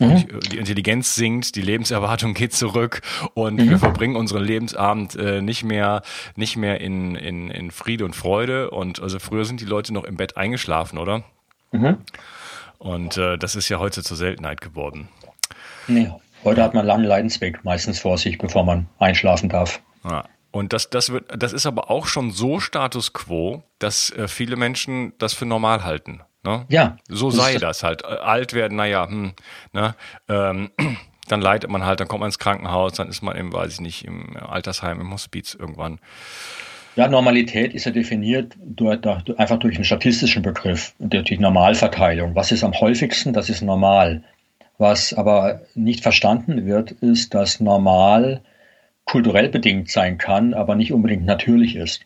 Mhm. 0.00 0.26
Die 0.50 0.58
Intelligenz 0.58 1.14
sinkt, 1.14 1.54
die 1.54 1.62
Lebenserwartung 1.62 2.34
geht 2.34 2.52
zurück 2.52 3.00
und 3.34 3.56
mhm. 3.56 3.70
wir 3.70 3.78
verbringen 3.78 4.16
unseren 4.16 4.42
Lebensabend 4.42 5.14
äh, 5.14 5.40
nicht 5.40 5.62
mehr, 5.62 6.02
nicht 6.36 6.56
mehr 6.56 6.80
in, 6.80 7.14
in, 7.14 7.50
in 7.50 7.70
Friede 7.70 8.04
und 8.04 8.16
Freude. 8.16 8.70
Und 8.70 9.00
also 9.00 9.18
früher 9.18 9.44
sind 9.44 9.60
die 9.60 9.66
Leute 9.66 9.92
noch 9.92 10.04
im 10.04 10.16
Bett 10.16 10.36
eingeschlafen, 10.36 10.98
oder? 10.98 11.22
Mhm. 11.70 11.98
Und 12.78 13.16
äh, 13.16 13.38
das 13.38 13.54
ist 13.56 13.68
ja 13.68 13.78
heute 13.78 14.02
zur 14.02 14.16
Seltenheit 14.16 14.60
geworden. 14.60 15.08
Nee, 15.86 16.10
heute 16.42 16.62
hat 16.62 16.74
man 16.74 16.80
einen 16.80 16.88
langen 16.88 17.04
Leidensweg 17.04 17.64
meistens 17.64 18.00
vor 18.00 18.18
sich, 18.18 18.38
bevor 18.38 18.64
man 18.64 18.88
einschlafen 18.98 19.48
darf. 19.48 19.80
Ja. 20.04 20.24
Und 20.50 20.72
das, 20.72 20.88
das, 20.90 21.10
wird, 21.10 21.24
das 21.36 21.52
ist 21.52 21.66
aber 21.66 21.90
auch 21.90 22.06
schon 22.06 22.30
so 22.30 22.60
Status 22.60 23.12
quo, 23.12 23.64
dass 23.78 24.10
äh, 24.10 24.28
viele 24.28 24.56
Menschen 24.56 25.12
das 25.18 25.34
für 25.34 25.46
normal 25.46 25.84
halten. 25.84 26.20
Ne? 26.44 26.66
Ja. 26.68 26.96
So 27.08 27.30
sei 27.30 27.56
das 27.56 27.82
halt. 27.82 28.02
Äh, 28.02 28.06
alt 28.06 28.52
werden, 28.52 28.76
naja, 28.76 29.08
hm, 29.08 29.32
ne? 29.72 29.94
Ähm, 30.28 30.70
dann 31.28 31.40
leidet 31.40 31.70
man 31.70 31.84
halt, 31.84 32.00
dann 32.00 32.08
kommt 32.08 32.20
man 32.20 32.28
ins 32.28 32.38
Krankenhaus, 32.38 32.92
dann 32.92 33.08
ist 33.08 33.22
man 33.22 33.34
im, 33.36 33.52
weiß 33.52 33.72
ich 33.72 33.80
nicht, 33.80 34.04
im 34.04 34.36
Altersheim, 34.36 35.00
im 35.00 35.12
Hospiz 35.12 35.54
irgendwann. 35.54 35.98
Ja, 36.96 37.08
Normalität 37.08 37.74
ist 37.74 37.86
ja 37.86 37.90
definiert 37.90 38.54
durch, 38.62 39.00
durch, 39.00 39.38
einfach 39.38 39.58
durch 39.58 39.74
einen 39.74 39.84
statistischen 39.84 40.42
Begriff, 40.42 40.94
durch 41.00 41.24
die 41.24 41.38
Normalverteilung. 41.38 42.36
Was 42.36 42.52
ist 42.52 42.62
am 42.62 42.72
häufigsten? 42.72 43.32
Das 43.32 43.48
ist 43.48 43.62
normal. 43.62 44.22
Was 44.78 45.12
aber 45.12 45.62
nicht 45.74 46.02
verstanden 46.02 46.66
wird, 46.66 46.92
ist, 46.92 47.34
dass 47.34 47.58
normal 47.58 48.42
kulturell 49.04 49.48
bedingt 49.48 49.90
sein 49.90 50.18
kann, 50.18 50.54
aber 50.54 50.74
nicht 50.76 50.92
unbedingt 50.92 51.24
natürlich 51.24 51.76
ist. 51.76 52.02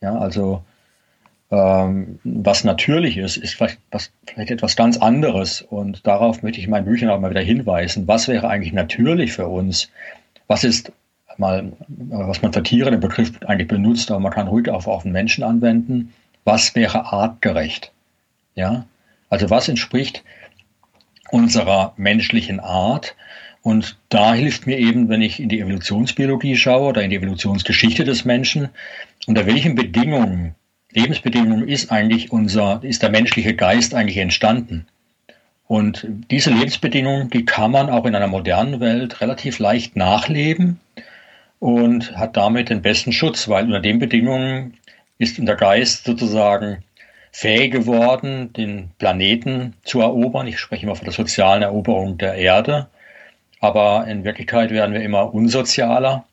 Ja, 0.00 0.18
also 0.18 0.64
ähm, 1.52 2.18
was 2.24 2.64
natürlich 2.64 3.18
ist, 3.18 3.36
ist 3.36 3.54
vielleicht, 3.54 3.78
was, 3.90 4.10
vielleicht 4.26 4.50
etwas 4.50 4.74
ganz 4.74 4.96
anderes. 4.96 5.60
Und 5.60 6.06
darauf 6.06 6.42
möchte 6.42 6.58
ich 6.58 6.64
in 6.64 6.70
meinen 6.70 6.86
Büchern 6.86 7.10
auch 7.10 7.20
mal 7.20 7.30
wieder 7.30 7.42
hinweisen. 7.42 8.08
Was 8.08 8.26
wäre 8.26 8.48
eigentlich 8.48 8.72
natürlich 8.72 9.32
für 9.32 9.46
uns? 9.46 9.90
Was 10.48 10.64
ist 10.64 10.92
mal, 11.38 11.72
was 11.88 12.42
man 12.42 12.52
für 12.52 12.62
Tiere 12.62 12.90
den 12.90 13.00
Begriff 13.00 13.32
eigentlich 13.46 13.68
benutzt, 13.68 14.10
aber 14.10 14.20
man 14.20 14.32
kann 14.32 14.48
ruhig 14.48 14.68
auch 14.70 14.86
auf 14.86 15.02
den 15.02 15.12
Menschen 15.12 15.44
anwenden. 15.44 16.12
Was 16.44 16.74
wäre 16.74 17.12
artgerecht? 17.12 17.92
Ja, 18.54 18.86
also 19.28 19.50
was 19.50 19.68
entspricht 19.68 20.24
unserer 21.30 21.92
menschlichen 21.96 22.60
Art? 22.60 23.14
Und 23.62 23.96
da 24.08 24.34
hilft 24.34 24.66
mir 24.66 24.78
eben, 24.78 25.08
wenn 25.08 25.22
ich 25.22 25.38
in 25.38 25.48
die 25.48 25.60
Evolutionsbiologie 25.60 26.56
schaue 26.56 26.88
oder 26.88 27.02
in 27.02 27.10
die 27.10 27.16
Evolutionsgeschichte 27.16 28.04
des 28.04 28.24
Menschen, 28.24 28.70
unter 29.26 29.46
welchen 29.46 29.76
Bedingungen, 29.76 30.56
Lebensbedingungen 30.94 31.68
ist 31.68 31.90
eigentlich 31.90 32.32
unser, 32.32 32.80
ist 32.82 33.02
der 33.02 33.10
menschliche 33.10 33.54
Geist 33.54 33.94
eigentlich 33.94 34.18
entstanden? 34.18 34.86
Und 35.66 36.06
diese 36.30 36.50
Lebensbedingungen, 36.50 37.30
die 37.30 37.44
kann 37.44 37.70
man 37.70 37.88
auch 37.88 38.04
in 38.04 38.14
einer 38.14 38.26
modernen 38.26 38.80
Welt 38.80 39.20
relativ 39.20 39.58
leicht 39.58 39.96
nachleben 39.96 40.80
und 41.60 42.16
hat 42.16 42.36
damit 42.36 42.68
den 42.68 42.82
besten 42.82 43.12
Schutz, 43.12 43.48
weil 43.48 43.64
unter 43.64 43.80
den 43.80 43.98
Bedingungen 43.98 44.74
ist 45.18 45.38
der 45.38 45.56
Geist 45.56 46.04
sozusagen 46.04 46.84
fähig 47.30 47.72
geworden, 47.72 48.52
den 48.52 48.90
Planeten 48.98 49.74
zu 49.84 50.00
erobern. 50.00 50.46
Ich 50.46 50.58
spreche 50.58 50.84
immer 50.84 50.96
von 50.96 51.06
der 51.06 51.14
sozialen 51.14 51.62
Eroberung 51.62 52.18
der 52.18 52.34
Erde. 52.34 52.88
Aber 53.60 54.06
in 54.06 54.24
Wirklichkeit 54.24 54.70
werden 54.70 54.92
wir 54.92 55.02
immer 55.02 55.32
unsozialer. 55.32 56.24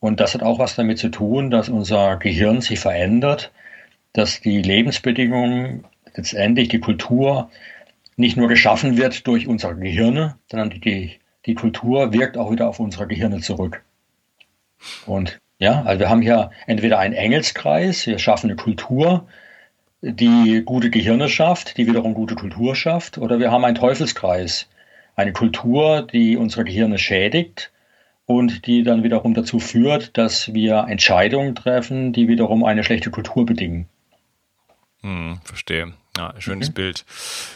Und 0.00 0.20
das 0.20 0.34
hat 0.34 0.42
auch 0.42 0.58
was 0.58 0.74
damit 0.74 0.98
zu 0.98 1.08
tun, 1.08 1.50
dass 1.50 1.70
unser 1.70 2.16
Gehirn 2.16 2.60
sich 2.60 2.80
verändert, 2.80 3.50
dass 4.14 4.40
die 4.40 4.62
Lebensbedingungen, 4.62 5.84
letztendlich 6.14 6.68
die 6.68 6.80
Kultur, 6.80 7.50
nicht 8.16 8.36
nur 8.36 8.48
geschaffen 8.48 8.96
wird 8.96 9.26
durch 9.26 9.46
unsere 9.48 9.74
Gehirne, 9.74 10.36
sondern 10.50 10.70
die, 10.70 11.18
die 11.46 11.54
Kultur 11.54 12.12
wirkt 12.12 12.38
auch 12.38 12.50
wieder 12.50 12.68
auf 12.68 12.80
unsere 12.80 13.06
Gehirne 13.06 13.40
zurück. 13.40 13.82
Und 15.04 15.40
ja, 15.58 15.82
also 15.82 16.00
wir 16.00 16.08
haben 16.08 16.22
hier 16.22 16.50
entweder 16.66 16.98
einen 16.98 17.14
Engelskreis, 17.14 18.06
wir 18.06 18.18
schaffen 18.18 18.50
eine 18.50 18.56
Kultur, 18.56 19.26
die 20.00 20.62
gute 20.64 20.90
Gehirne 20.90 21.28
schafft, 21.28 21.76
die 21.76 21.86
wiederum 21.86 22.14
gute 22.14 22.36
Kultur 22.36 22.76
schafft, 22.76 23.18
oder 23.18 23.38
wir 23.40 23.50
haben 23.50 23.64
einen 23.64 23.76
Teufelskreis, 23.76 24.68
eine 25.16 25.32
Kultur, 25.32 26.02
die 26.02 26.36
unsere 26.36 26.64
Gehirne 26.64 26.98
schädigt 26.98 27.72
und 28.26 28.66
die 28.66 28.84
dann 28.84 29.02
wiederum 29.02 29.34
dazu 29.34 29.58
führt, 29.58 30.16
dass 30.16 30.52
wir 30.54 30.86
Entscheidungen 30.88 31.54
treffen, 31.54 32.12
die 32.12 32.28
wiederum 32.28 32.64
eine 32.64 32.84
schlechte 32.84 33.10
Kultur 33.10 33.44
bedingen. 33.46 33.88
Hm, 35.04 35.38
verstehe. 35.44 35.92
Ja, 36.16 36.32
schönes 36.38 36.70
mhm. 36.70 36.74
Bild. 36.74 37.04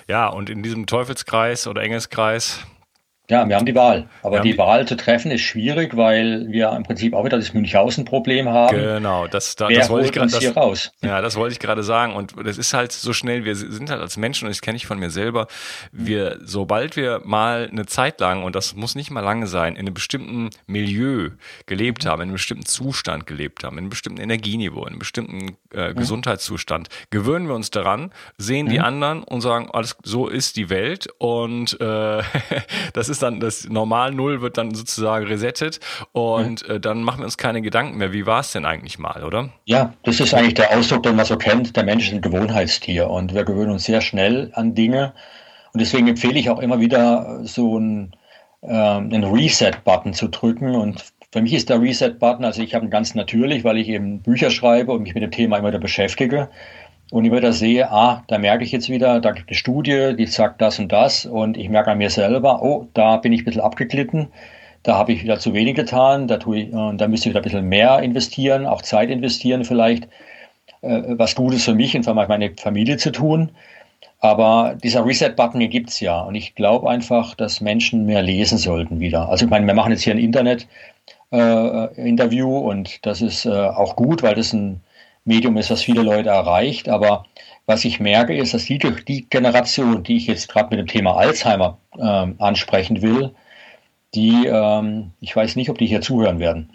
Ja, 0.07 0.29
und 0.29 0.51
in 0.51 0.63
diesem 0.63 0.87
Teufelskreis 0.87 1.67
oder 1.67 1.83
Engelskreis, 1.83 2.67
ja, 3.31 3.47
wir 3.47 3.57
haben 3.57 3.67
die 3.67 3.75
Wahl. 3.75 4.09
Aber 4.23 4.41
die, 4.41 4.53
die, 4.53 4.59
Wahl 4.59 4.89
zu 4.89 4.97
treffen 4.97 5.31
ist 5.31 5.43
schwierig, 5.43 5.97
weil 5.97 6.47
wir 6.49 6.73
im 6.73 6.83
Prinzip 6.83 7.13
auch 7.13 7.27
wieder 7.27 7.37
das 7.37 7.53
Münchhausen-Problem 7.53 8.49
haben. 8.49 8.75
Genau, 8.75 9.27
das, 9.27 9.55
da, 9.55 9.69
das 9.69 9.91
wollte 9.91 10.07
ich 10.07 10.13
gerade 10.13 10.55
raus. 10.55 10.93
Ja, 11.03 11.21
das 11.21 11.37
wollte 11.37 11.53
ich 11.53 11.59
gerade 11.59 11.83
sagen. 11.83 12.15
Und 12.15 12.35
das 12.45 12.59
ist 12.59 12.73
halt 12.73 12.91
so 12.93 13.13
schnell, 13.13 13.45
wir 13.45 13.55
sind 13.55 13.91
halt 13.91 14.01
als 14.01 14.17
Menschen, 14.17 14.47
und 14.47 14.51
das 14.51 14.63
kenne 14.63 14.77
ich 14.77 14.87
von 14.87 14.99
mir 14.99 15.11
selber, 15.11 15.47
wir, 15.93 16.39
sobald 16.43 16.97
wir 16.97 17.21
mal 17.25 17.69
eine 17.71 17.87
Zeit 17.87 18.21
lang, 18.21 18.45
und 18.45 18.57
das 18.57 18.75
muss 18.75 18.95
nicht 18.95 19.11
mal 19.11 19.21
lange 19.21 19.47
sein, 19.47 19.75
in 19.75 19.81
einem 19.81 19.95
bestimmten 19.95 20.51
Milieu 20.67 21.31
gelebt 21.67 22.07
haben, 22.07 22.23
in 22.23 22.29
einem 22.29 22.35
bestimmten 22.35 22.67
Zustand 22.67 23.27
gelebt 23.27 23.63
haben, 23.63 23.75
in 23.75 23.85
einem 23.85 23.91
bestimmten 23.91 24.21
Energieniveau, 24.21 24.83
in 24.83 24.89
einem 24.89 24.99
bestimmten 24.99 25.57
äh, 25.73 25.93
Gesundheitszustand, 25.93 26.89
gewöhnen 27.11 27.47
wir 27.47 27.55
uns 27.55 27.71
daran, 27.71 28.11
sehen 28.39 28.67
mhm. 28.67 28.71
die 28.71 28.81
anderen 28.81 29.23
und 29.23 29.43
sagen, 29.43 29.69
alles 29.71 29.97
so 30.03 30.29
ist 30.29 30.57
die 30.57 30.71
Welt 30.71 31.09
und 31.19 31.79
äh, 31.81 32.23
das 32.95 33.09
ist 33.09 33.18
ist 33.19 33.23
dann 33.23 33.41
das 33.41 33.69
Normal 33.69 34.13
Null 34.13 34.41
wird 34.41 34.59
dann 34.59 34.75
sozusagen 34.75 35.27
resettet 35.27 35.81
und 36.13 36.67
mhm. 36.69 36.77
äh, 36.77 36.81
dann 36.81 37.03
machen 37.03 37.21
wir 37.21 37.25
uns 37.25 37.37
keine 37.37 37.63
Gedanken 37.63 37.99
mehr. 37.99 38.13
Wie 38.13 38.27
war 38.27 38.41
es 38.41 38.53
denn 38.53 38.65
eigentlich 38.65 38.99
mal, 38.99 39.25
oder? 39.25 39.51
Ja, 39.65 39.93
das 40.05 40.21
ist 40.21 40.35
eigentlich 40.35 40.55
der 40.55 40.77
Ausdruck, 40.77 41.03
den 41.03 41.17
man 41.17 41.27
so 41.27 41.37
kennt. 41.37 41.77
Der 41.77 41.85
Mensch 41.85 42.09
ist 42.09 42.15
ein 42.15 42.21
Gewohnheitstier 42.21 43.11
und 43.11 43.35
wir 43.35 43.45
gewöhnen 43.45 43.73
uns 43.73 43.85
sehr 43.85 44.01
schnell 44.01 44.51
an 44.55 44.75
Dinge. 44.75 45.13
Und 45.73 45.81
deswegen 45.81 46.09
empfehle 46.09 46.39
ich 46.39 46.49
auch 46.49 46.61
immer 46.61 46.81
wieder 46.81 47.41
so 47.45 47.77
einen, 47.77 48.13
äh, 48.63 48.69
einen 48.69 49.25
Reset-Button 49.25 50.15
zu 50.15 50.29
drücken 50.29 50.75
und 50.75 51.05
für 51.31 51.43
mich 51.43 51.53
ist 51.53 51.69
der 51.69 51.83
Reset-Button, 51.83 52.45
also 52.45 52.63
ich 52.63 52.75
habe 52.75 52.87
ihn 52.87 52.91
ganz 52.91 53.15
natürlich, 53.15 53.63
weil 53.63 53.77
ich 53.77 53.89
eben 53.89 54.23
Bücher 54.23 54.51
schreibe 54.51 54.93
und 54.93 55.03
mich 55.03 55.13
mit 55.13 55.23
dem 55.23 55.31
Thema 55.31 55.59
immer 55.59 55.69
wieder 55.69 55.79
beschäftige 55.79 56.49
und 57.11 57.25
ich 57.25 57.33
wieder 57.33 57.53
sehe, 57.53 57.91
ah, 57.91 58.23
da 58.29 58.39
merke 58.39 58.65
ich 58.65 58.73
jetzt 58.73 58.89
wieder, 58.89 59.21
da 59.21 59.33
gibt 59.33 59.51
es 59.51 59.57
Studie, 59.57 60.15
die 60.17 60.27
sagt 60.27 60.61
das 60.61 60.79
und 60.79 60.93
das 60.93 61.27
und 61.27 61.57
ich 61.57 61.69
merke 61.69 61.91
an 61.91 61.99
mir 61.99 62.11
selber, 62.11 62.63
oh, 62.63 62.87
da 62.95 63.17
bin 63.17 63.33
ich 63.33 63.43
ein 63.43 63.45
bisschen 63.47 63.63
abgeglitten, 63.63 64.29
da 64.83 64.97
habe 64.97 65.13
ich 65.13 65.23
wieder 65.23 65.39
zu 65.39 65.55
wenig 65.55 65.75
getan, 65.75 66.29
da, 66.29 66.37
tue 66.37 66.59
ich, 66.59 66.73
äh, 66.73 66.97
da 66.97 67.09
müsste 67.09 67.29
ich 67.29 67.35
wieder 67.35 67.41
ein 67.41 67.45
bisschen 67.45 67.69
mehr 67.69 68.01
investieren, 68.01 68.67
auch 68.67 68.83
Zeit 68.83 69.11
investieren 69.11 69.65
vielleicht, 69.65 70.05
äh, 70.83 71.03
was 71.19 71.35
Gutes 71.35 71.65
für 71.65 71.75
mich 71.75 71.97
und 71.97 72.05
für 72.05 72.15
meine 72.15 72.53
Familie 72.57 72.99
zu 72.99 73.11
tun. 73.11 73.51
Aber 74.21 74.77
dieser 74.83 75.07
Reset-Button, 75.07 75.61
den 75.61 75.71
gibt 75.71 75.91
es 75.91 76.01
ja. 76.01 76.21
Und 76.23 76.35
ich 76.35 76.57
glaube 76.57 76.91
einfach, 76.91 77.35
dass 77.37 77.61
Menschen 77.61 78.05
mehr 78.07 78.23
lesen 78.23 78.59
sollten 78.59 78.99
wieder. 79.01 79.29
Also 79.29 79.45
ich 79.45 79.51
meine, 79.51 79.67
wir 79.67 79.75
machen 79.75 79.93
jetzt 79.93 80.03
hier 80.03 80.15
ein 80.15 80.19
Internet-Interview 80.19 82.49
äh, 82.49 82.71
und 82.71 83.07
das 83.07 83.23
ist 83.23 83.47
äh, 83.47 83.51
auch 83.51 83.95
gut, 83.97 84.23
weil 84.23 84.35
das 84.35 84.53
ein 84.53 84.81
Medium 85.29 85.57
ist, 85.57 85.71
was 85.71 85.83
viele 85.83 86.03
Leute 86.03 86.31
erreicht. 86.31 86.89
Aber 86.89 87.27
was 87.67 87.85
ich 87.85 88.01
merke, 88.01 88.37
ist, 88.37 88.55
dass 88.55 88.65
die, 88.65 88.79
die 88.79 89.29
Generation, 89.29 90.03
die 90.03 90.17
ich 90.17 90.27
jetzt 90.27 90.49
gerade 90.49 90.71
mit 90.71 90.79
dem 90.81 90.87
Thema 90.87 91.17
Alzheimer 91.17 91.79
ähm, 91.99 92.37
ansprechen 92.39 93.03
will, 93.03 93.35
die, 94.15 94.47
ähm, 94.47 95.13
ich 95.21 95.37
weiß 95.37 95.55
nicht, 95.57 95.69
ob 95.69 95.79
die 95.79 95.87
hier 95.87 96.01
zuhören 96.01 96.39
werden. 96.39 96.73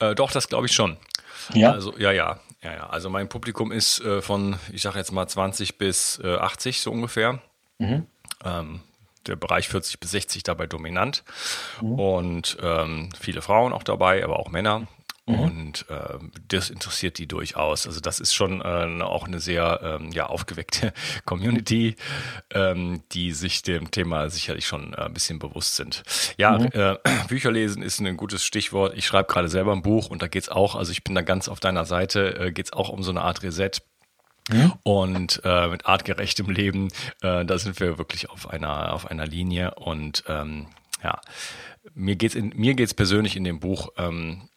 Äh, 0.00 0.14
doch, 0.14 0.32
das 0.32 0.48
glaube 0.48 0.66
ich 0.66 0.72
schon. 0.72 0.96
Ja. 1.54 1.72
Also, 1.72 1.96
ja, 1.98 2.10
ja. 2.10 2.40
Ja, 2.62 2.72
ja. 2.72 2.86
Also 2.88 3.10
mein 3.10 3.28
Publikum 3.28 3.70
ist 3.70 4.00
äh, 4.00 4.22
von, 4.22 4.58
ich 4.72 4.82
sage 4.82 4.98
jetzt 4.98 5.12
mal 5.12 5.28
20 5.28 5.78
bis 5.78 6.18
äh, 6.24 6.36
80 6.36 6.80
so 6.80 6.90
ungefähr. 6.90 7.40
Mhm. 7.78 8.06
Ähm, 8.44 8.80
der 9.26 9.36
Bereich 9.36 9.68
40 9.68 10.00
bis 10.00 10.10
60 10.12 10.42
dabei 10.42 10.66
dominant. 10.66 11.22
Mhm. 11.82 11.92
Und 11.92 12.56
ähm, 12.62 13.10
viele 13.20 13.42
Frauen 13.42 13.72
auch 13.72 13.82
dabei, 13.82 14.24
aber 14.24 14.38
auch 14.38 14.48
Männer. 14.48 14.86
Mhm. 15.26 15.40
Und 15.40 15.86
äh, 15.90 16.18
das 16.46 16.70
interessiert 16.70 17.18
die 17.18 17.26
durchaus. 17.26 17.86
Also 17.86 18.00
das 18.00 18.20
ist 18.20 18.32
schon 18.32 18.60
äh, 18.60 19.02
auch 19.02 19.26
eine 19.26 19.40
sehr 19.40 19.80
ähm, 19.82 20.12
ja, 20.12 20.26
aufgeweckte 20.26 20.92
Community, 21.24 21.96
ähm, 22.50 23.02
die 23.12 23.32
sich 23.32 23.62
dem 23.62 23.90
Thema 23.90 24.30
sicherlich 24.30 24.66
schon 24.66 24.94
äh, 24.94 25.02
ein 25.02 25.14
bisschen 25.14 25.40
bewusst 25.40 25.74
sind. 25.74 26.04
Ja, 26.38 26.58
mhm. 26.58 26.68
äh, 26.72 26.96
Bücher 27.28 27.50
lesen 27.50 27.82
ist 27.82 27.98
ein 27.98 28.16
gutes 28.16 28.44
Stichwort. 28.44 28.96
Ich 28.96 29.06
schreibe 29.06 29.32
gerade 29.32 29.48
selber 29.48 29.72
ein 29.72 29.82
Buch 29.82 30.08
und 30.08 30.22
da 30.22 30.28
geht's 30.28 30.48
auch, 30.48 30.76
also 30.76 30.92
ich 30.92 31.02
bin 31.02 31.14
da 31.16 31.22
ganz 31.22 31.48
auf 31.48 31.58
deiner 31.58 31.84
Seite, 31.84 32.38
äh, 32.38 32.52
geht's 32.52 32.72
auch 32.72 32.88
um 32.88 33.02
so 33.02 33.10
eine 33.10 33.22
Art 33.22 33.42
Reset. 33.42 33.82
Mhm. 34.48 34.74
Und 34.84 35.42
äh, 35.44 35.66
mit 35.66 35.86
artgerechtem 35.86 36.48
Leben, 36.48 36.86
äh, 37.22 37.44
da 37.44 37.58
sind 37.58 37.80
wir 37.80 37.98
wirklich 37.98 38.30
auf 38.30 38.48
einer, 38.48 38.92
auf 38.92 39.10
einer 39.10 39.26
Linie. 39.26 39.74
Und 39.74 40.22
ähm, 40.28 40.68
ja, 41.02 41.20
mir 41.94 42.14
geht's 42.14 42.36
in, 42.36 42.52
mir 42.54 42.74
geht's 42.74 42.94
persönlich 42.94 43.36
in 43.36 43.42
dem 43.42 43.58
Buch 43.58 43.88
ähm, 43.96 44.48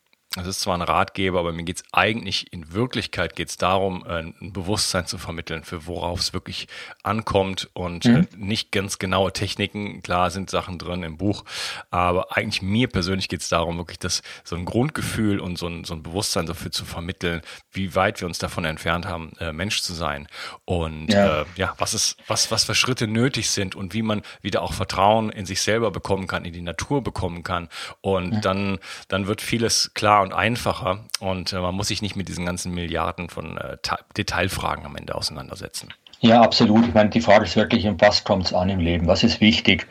Es 0.41 0.47
ist 0.47 0.61
zwar 0.61 0.75
ein 0.75 0.81
Ratgeber, 0.81 1.39
aber 1.39 1.51
mir 1.51 1.63
geht 1.63 1.77
es 1.77 1.83
eigentlich, 1.91 2.51
in 2.53 2.73
Wirklichkeit 2.73 3.35
geht 3.35 3.49
es 3.49 3.57
darum, 3.57 4.05
äh, 4.07 4.19
ein 4.19 4.53
Bewusstsein 4.53 5.05
zu 5.05 5.17
vermitteln, 5.17 5.63
für 5.63 5.85
worauf 5.85 6.19
es 6.19 6.33
wirklich 6.33 6.67
ankommt 7.03 7.69
und 7.73 8.05
mhm. 8.05 8.09
Äh, 8.09 8.25
nicht 8.37 8.71
ganz 8.71 8.99
genaue 8.99 9.31
Techniken. 9.33 10.01
Klar 10.01 10.31
sind 10.31 10.49
Sachen 10.49 10.77
drin 10.77 11.03
im 11.03 11.17
Buch, 11.17 11.45
aber 11.89 12.35
eigentlich 12.35 12.61
mir 12.61 12.87
persönlich 12.87 13.27
geht 13.27 13.41
es 13.41 13.49
darum, 13.49 13.77
wirklich 13.77 13.99
das, 13.99 14.21
so 14.43 14.55
ein 14.55 14.65
Grundgefühl 14.65 15.39
und 15.39 15.57
so 15.57 15.67
ein, 15.67 15.83
so 15.83 15.93
ein 15.93 16.03
Bewusstsein 16.03 16.45
dafür 16.45 16.71
zu 16.71 16.85
vermitteln, 16.85 17.41
wie 17.71 17.95
weit 17.95 18.21
wir 18.21 18.27
uns 18.27 18.39
davon 18.39 18.65
entfernt 18.65 19.05
haben, 19.05 19.33
äh, 19.39 19.53
Mensch 19.53 19.81
zu 19.81 19.93
sein. 19.93 20.27
Und 20.65 21.11
ja, 21.11 21.41
äh, 21.41 21.45
ja 21.55 21.75
was, 21.77 21.93
ist, 21.93 22.17
was, 22.27 22.51
was 22.51 22.63
für 22.63 22.75
Schritte 22.75 23.07
nötig 23.07 23.49
sind 23.49 23.75
und 23.75 23.93
wie 23.93 24.01
man 24.01 24.21
wieder 24.41 24.61
auch 24.61 24.73
Vertrauen 24.73 25.29
in 25.29 25.45
sich 25.45 25.61
selber 25.61 25.91
bekommen 25.91 26.27
kann, 26.27 26.45
in 26.45 26.53
die 26.53 26.61
Natur 26.61 27.03
bekommen 27.03 27.43
kann. 27.43 27.69
Und 28.01 28.33
ja. 28.33 28.39
dann, 28.41 28.79
dann 29.07 29.27
wird 29.27 29.41
vieles 29.41 29.93
klar 29.93 30.21
und 30.21 30.28
einfacher 30.33 30.99
und 31.19 31.53
äh, 31.53 31.59
man 31.59 31.75
muss 31.75 31.87
sich 31.87 32.01
nicht 32.01 32.15
mit 32.15 32.27
diesen 32.27 32.45
ganzen 32.45 32.73
Milliarden 32.73 33.29
von 33.29 33.57
äh, 33.57 33.77
Detailfragen 34.17 34.85
am 34.85 34.95
Ende 34.95 35.15
auseinandersetzen. 35.15 35.89
Ja, 36.21 36.41
absolut. 36.41 36.87
Ich 36.87 36.93
meine, 36.93 37.09
die 37.09 37.21
Frage 37.21 37.45
ist 37.45 37.55
wirklich, 37.55 37.87
was 37.99 38.23
kommt 38.25 38.45
es 38.45 38.53
an 38.53 38.69
im 38.69 38.79
Leben? 38.79 39.07
Was 39.07 39.23
ist 39.23 39.39
wichtig? 39.39 39.87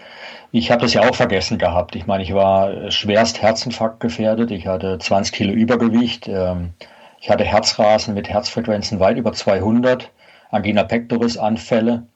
Ich 0.53 0.71
habe 0.71 0.83
das 0.83 0.95
ja 0.95 1.09
auch 1.09 1.15
vergessen 1.15 1.59
gehabt. 1.59 1.97
Ich 1.97 2.07
meine, 2.07 2.23
ich 2.23 2.35
war 2.35 2.91
schwerst 2.91 3.41
Herzinfarkt 3.41 4.01
gefährdet. 4.01 4.51
Ich 4.51 4.67
hatte 4.67 4.99
20 4.99 5.33
Kilo 5.33 5.53
Übergewicht. 5.53 6.29
Ähm, 6.29 6.75
ich 7.21 7.31
hatte 7.31 7.45
Herzrasen 7.45 8.15
mit 8.15 8.29
Herzfrequenzen 8.29 9.01
weit 9.01 9.17
über 9.17 9.33
200, 9.33 10.11
Angina 10.51 10.85
pectoris 10.85 11.37
Anfälle. 11.37 12.07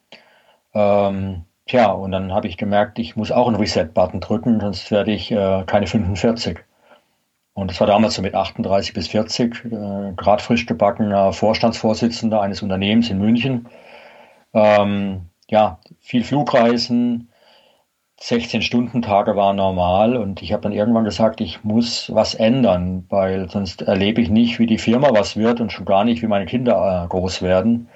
Ähm, 0.75 1.45
tja, 1.67 1.91
und 1.91 2.13
dann 2.13 2.33
habe 2.33 2.49
ich 2.49 2.57
gemerkt, 2.57 2.99
ich 2.99 3.17
muss 3.17 3.33
auch 3.33 3.49
einen 3.49 3.57
Reset-Button 3.57 4.21
drücken, 4.21 4.61
sonst 4.61 4.91
werde 4.91 5.13
ich 5.13 5.31
äh, 5.33 5.65
keine 5.67 5.87
45. 5.87 6.61
Und 7.55 7.71
das 7.71 7.81
war 7.81 7.87
damals 7.87 8.15
so 8.15 8.23
mit 8.23 8.35
38 8.35 8.95
bis 8.95 9.09
40, 9.09 9.65
äh, 9.67 10.13
gerade 10.17 10.43
frisch 10.43 10.67
gebackener 10.67 11.33
Vorstandsvorsitzender 11.33 12.41
eines 12.41 12.63
Unternehmens 12.63 13.11
in 13.11 13.19
München. 13.19 13.69
Ähm, 14.55 15.27
ja, 15.49 15.79
viel 16.01 16.25
Flugreisen, 16.25 17.31
16-Stunden-Tage 18.21 19.37
waren 19.37 19.57
normal 19.57 20.17
und 20.17 20.43
ich 20.43 20.53
habe 20.53 20.63
dann 20.63 20.73
irgendwann 20.73 21.05
gesagt, 21.05 21.41
ich 21.41 21.65
muss 21.65 22.11
was 22.15 22.35
ändern, 22.35 23.05
weil 23.09 23.51
sonst 23.51 23.83
erlebe 23.83 24.21
ich 24.21 24.31
nicht, 24.31 24.59
wie 24.59 24.67
die 24.67 24.79
Firma 24.79 25.11
was 25.13 25.37
wird 25.37 25.61
und 25.61 25.73
schon 25.73 25.85
gar 25.85 26.05
nicht, 26.05 26.23
wie 26.23 26.29
meine 26.29 26.47
Kinder 26.47 27.05
äh, 27.05 27.09
groß 27.09 27.43
werden. 27.43 27.89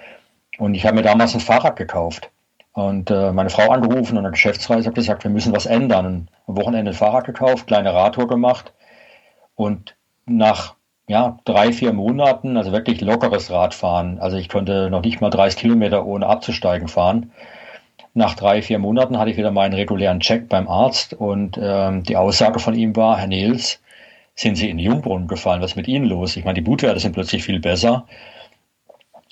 Und 0.59 0.75
ich 0.75 0.85
habe 0.85 0.97
mir 0.97 1.03
damals 1.03 1.35
ein 1.35 1.41
Fahrrad 1.41 1.77
gekauft 1.77 2.31
und 2.73 3.11
äh, 3.11 3.33
meine 3.33 3.51
Frau 3.51 3.71
angerufen 3.71 4.19
und 4.19 4.25
eine 4.25 4.33
Geschäftsreise 4.33 4.89
hat 4.89 4.95
gesagt, 4.97 5.25
wir 5.25 5.31
müssen 5.31 5.55
was 5.55 5.67
ändern. 5.67 6.07
Und 6.07 6.31
am 6.49 6.57
Wochenende 6.57 6.91
ein 6.91 6.97
Fahrrad 6.97 7.25
gekauft, 7.25 7.69
kleine 7.69 7.95
Radtour 7.95 8.27
gemacht 8.27 8.73
und 9.57 9.97
nach 10.27 10.75
ja, 11.09 11.39
drei, 11.45 11.73
vier 11.73 11.93
Monaten, 11.93 12.57
also 12.57 12.73
wirklich 12.73 13.01
lockeres 13.01 13.51
Radfahren, 13.51 14.19
also 14.19 14.37
ich 14.37 14.49
konnte 14.49 14.91
noch 14.91 15.03
nicht 15.03 15.21
mal 15.21 15.31
30 15.31 15.61
Kilometer 15.61 16.05
ohne 16.05 16.27
abzusteigen 16.27 16.89
fahren. 16.89 17.31
Nach 18.15 18.35
drei, 18.35 18.63
vier 18.63 18.79
Monaten 18.79 19.19
hatte 19.19 19.31
ich 19.31 19.37
wieder 19.37 19.51
meinen 19.51 19.75
regulären 19.75 20.21
Check 20.21 20.49
beim 20.49 20.69
Arzt 20.69 21.15
und 21.15 21.59
ähm, 21.61 22.03
die 22.03 22.17
Aussage 22.17 22.59
von 22.59 22.75
ihm 22.75 22.97
war, 22.97 23.19
Herr 23.19 23.27
Nils, 23.27 23.81
sind 24.35 24.57
Sie 24.57 24.69
in 24.69 24.79
den 24.79 24.87
Jungbrunnen 24.87 25.29
gefallen? 25.29 25.63
Was 25.63 25.73
ist 25.73 25.77
mit 25.77 25.89
Ihnen 25.89 26.07
los? 26.07 26.37
Ich 26.37 26.45
meine, 26.45 26.55
die 26.55 26.61
Blutwerte 26.63 27.01
sind 27.01 27.13
plötzlich 27.13 27.43
viel 27.45 27.61
besser. 27.61 28.07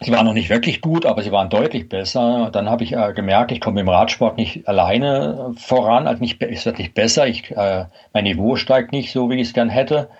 Sie 0.00 0.10
waren 0.10 0.26
noch 0.26 0.34
nicht 0.34 0.50
wirklich 0.50 0.80
gut, 0.80 1.06
aber 1.06 1.22
sie 1.22 1.30
waren 1.30 1.48
deutlich 1.48 1.88
besser. 1.88 2.50
Dann 2.52 2.68
habe 2.68 2.82
ich 2.82 2.94
äh, 2.94 3.12
gemerkt, 3.12 3.52
ich 3.52 3.60
komme 3.60 3.80
im 3.80 3.88
Radsport 3.88 4.36
nicht 4.36 4.66
alleine 4.68 5.54
voran, 5.56 6.08
also 6.08 6.20
nicht, 6.20 6.42
es 6.42 6.66
wird 6.66 6.78
nicht 6.78 6.94
besser. 6.94 7.26
Ich, 7.28 7.50
äh, 7.52 7.86
mein 8.12 8.24
Niveau 8.24 8.56
steigt 8.56 8.92
nicht 8.92 9.12
so, 9.12 9.30
wie 9.30 9.36
ich 9.36 9.48
es 9.48 9.54
gern 9.54 9.68
hätte. 9.68 10.10